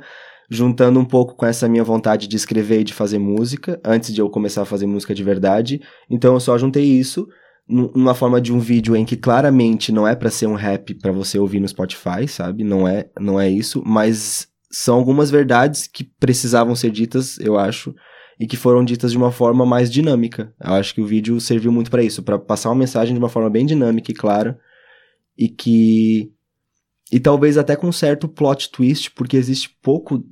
[0.53, 4.19] juntando um pouco com essa minha vontade de escrever e de fazer música, antes de
[4.19, 5.81] eu começar a fazer música de verdade.
[6.09, 7.25] Então eu só juntei isso
[7.65, 10.93] nu- numa forma de um vídeo em que claramente não é pra ser um rap
[10.95, 12.65] pra você ouvir no Spotify, sabe?
[12.65, 17.95] Não é, não é isso, mas são algumas verdades que precisavam ser ditas, eu acho,
[18.37, 20.53] e que foram ditas de uma forma mais dinâmica.
[20.61, 23.29] Eu acho que o vídeo serviu muito pra isso, pra passar uma mensagem de uma
[23.29, 24.59] forma bem dinâmica e clara
[25.37, 26.29] e que
[27.09, 30.23] e talvez até com um certo plot twist, porque existe pouco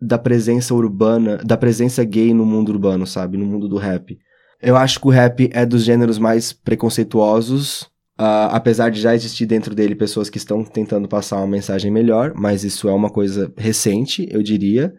[0.00, 4.18] da presença urbana, da presença gay no mundo urbano, sabe, no mundo do rap.
[4.60, 9.46] Eu acho que o rap é dos gêneros mais preconceituosos, ah, apesar de já existir
[9.46, 13.52] dentro dele pessoas que estão tentando passar uma mensagem melhor, mas isso é uma coisa
[13.56, 14.94] recente, eu diria.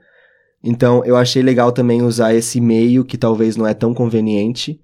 [0.64, 4.80] Então, eu achei legal também usar esse meio que talvez não é tão conveniente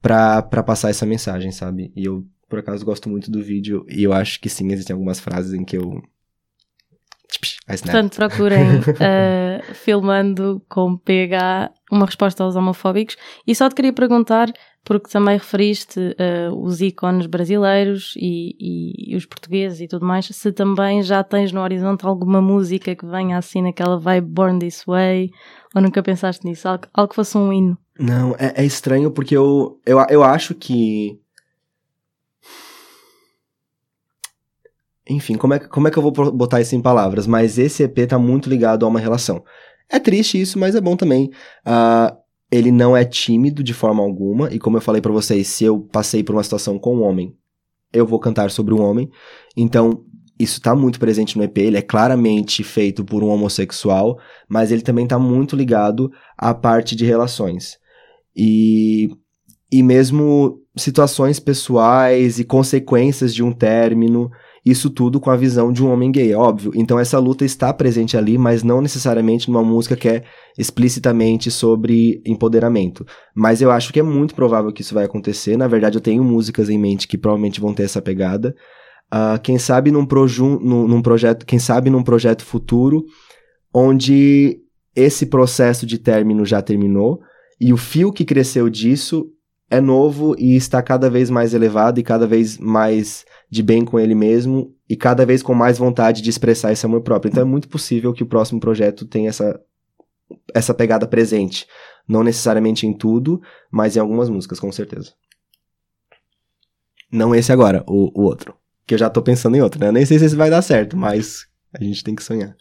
[0.00, 1.92] pra passar essa mensagem, sabe?
[1.96, 5.20] E eu, por acaso, gosto muito do vídeo e eu acho que sim, existem algumas
[5.20, 6.02] frases em que eu.
[7.92, 13.16] Portanto, procurem uh, filmando com PH uma resposta aos homofóbicos.
[13.46, 14.52] E só te queria perguntar,
[14.84, 20.26] porque também referiste uh, os ícones brasileiros e, e- e os portugueses e tudo mais,
[20.26, 24.84] se também já tens no horizonte alguma música que venha assim naquela vibe Born This
[24.86, 25.30] Way,
[25.74, 26.68] ou nunca pensaste nisso?
[26.68, 27.78] Algo, algo que fosse um hino.
[27.98, 31.18] Não, é, é estranho porque eu, eu, eu acho que.
[35.08, 37.26] Enfim, como é, como é que eu vou botar isso em palavras?
[37.26, 39.44] Mas esse EP tá muito ligado a uma relação.
[39.90, 41.30] É triste isso, mas é bom também.
[41.64, 42.16] Ah,
[42.50, 45.80] ele não é tímido de forma alguma, e como eu falei pra vocês, se eu
[45.80, 47.36] passei por uma situação com um homem,
[47.92, 49.10] eu vou cantar sobre um homem.
[49.56, 50.04] Então,
[50.38, 54.82] isso tá muito presente no EP, ele é claramente feito por um homossexual, mas ele
[54.82, 57.78] também tá muito ligado à parte de relações.
[58.36, 59.10] E,
[59.70, 64.30] e mesmo situações pessoais e consequências de um término,
[64.64, 66.72] isso tudo com a visão de um homem gay, é óbvio.
[66.74, 70.24] Então essa luta está presente ali, mas não necessariamente numa música que é
[70.58, 73.06] explicitamente sobre empoderamento.
[73.34, 75.56] Mas eu acho que é muito provável que isso vai acontecer.
[75.58, 78.54] Na verdade, eu tenho músicas em mente que provavelmente vão ter essa pegada.
[79.10, 83.04] Ah, quem sabe num, proju num, num projeto, quem sabe num projeto futuro,
[83.72, 84.58] onde
[84.96, 87.20] esse processo de término já terminou
[87.60, 89.26] e o fio que cresceu disso
[89.70, 93.98] é novo e está cada vez mais elevado e cada vez mais de bem com
[93.98, 97.30] ele mesmo e cada vez com mais vontade de expressar esse amor próprio.
[97.30, 99.60] Então é muito possível que o próximo projeto tenha essa
[100.54, 101.66] essa pegada presente,
[102.08, 103.40] não necessariamente em tudo,
[103.70, 105.12] mas em algumas músicas com certeza.
[107.12, 108.54] Não esse agora, o, o outro,
[108.86, 109.88] que eu já tô pensando em outro, né?
[109.88, 112.56] Eu nem sei se esse vai dar certo, mas a gente tem que sonhar.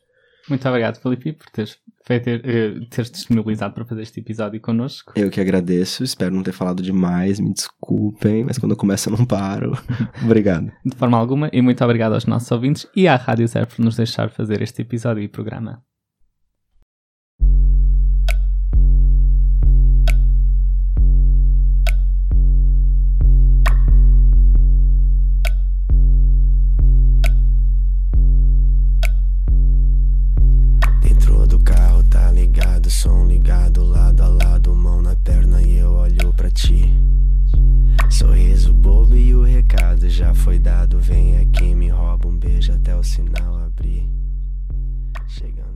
[0.47, 5.13] Muito obrigado, Felipe, por teres, feito, eh, teres disponibilizado para fazer este episódio connosco.
[5.15, 9.17] Eu que agradeço, espero não ter falado demais, me desculpem, mas quando eu começo eu
[9.17, 9.77] não paro.
[10.23, 10.71] Obrigado.
[10.85, 13.95] De forma alguma, e muito obrigado aos nossos ouvintes e à Rádio Zero por nos
[13.95, 15.81] deixar fazer este episódio e programa.
[40.03, 40.99] Recado já foi dado.
[40.99, 44.09] Vem aqui, me rouba um beijo até o sinal abrir.
[45.27, 45.72] Chegando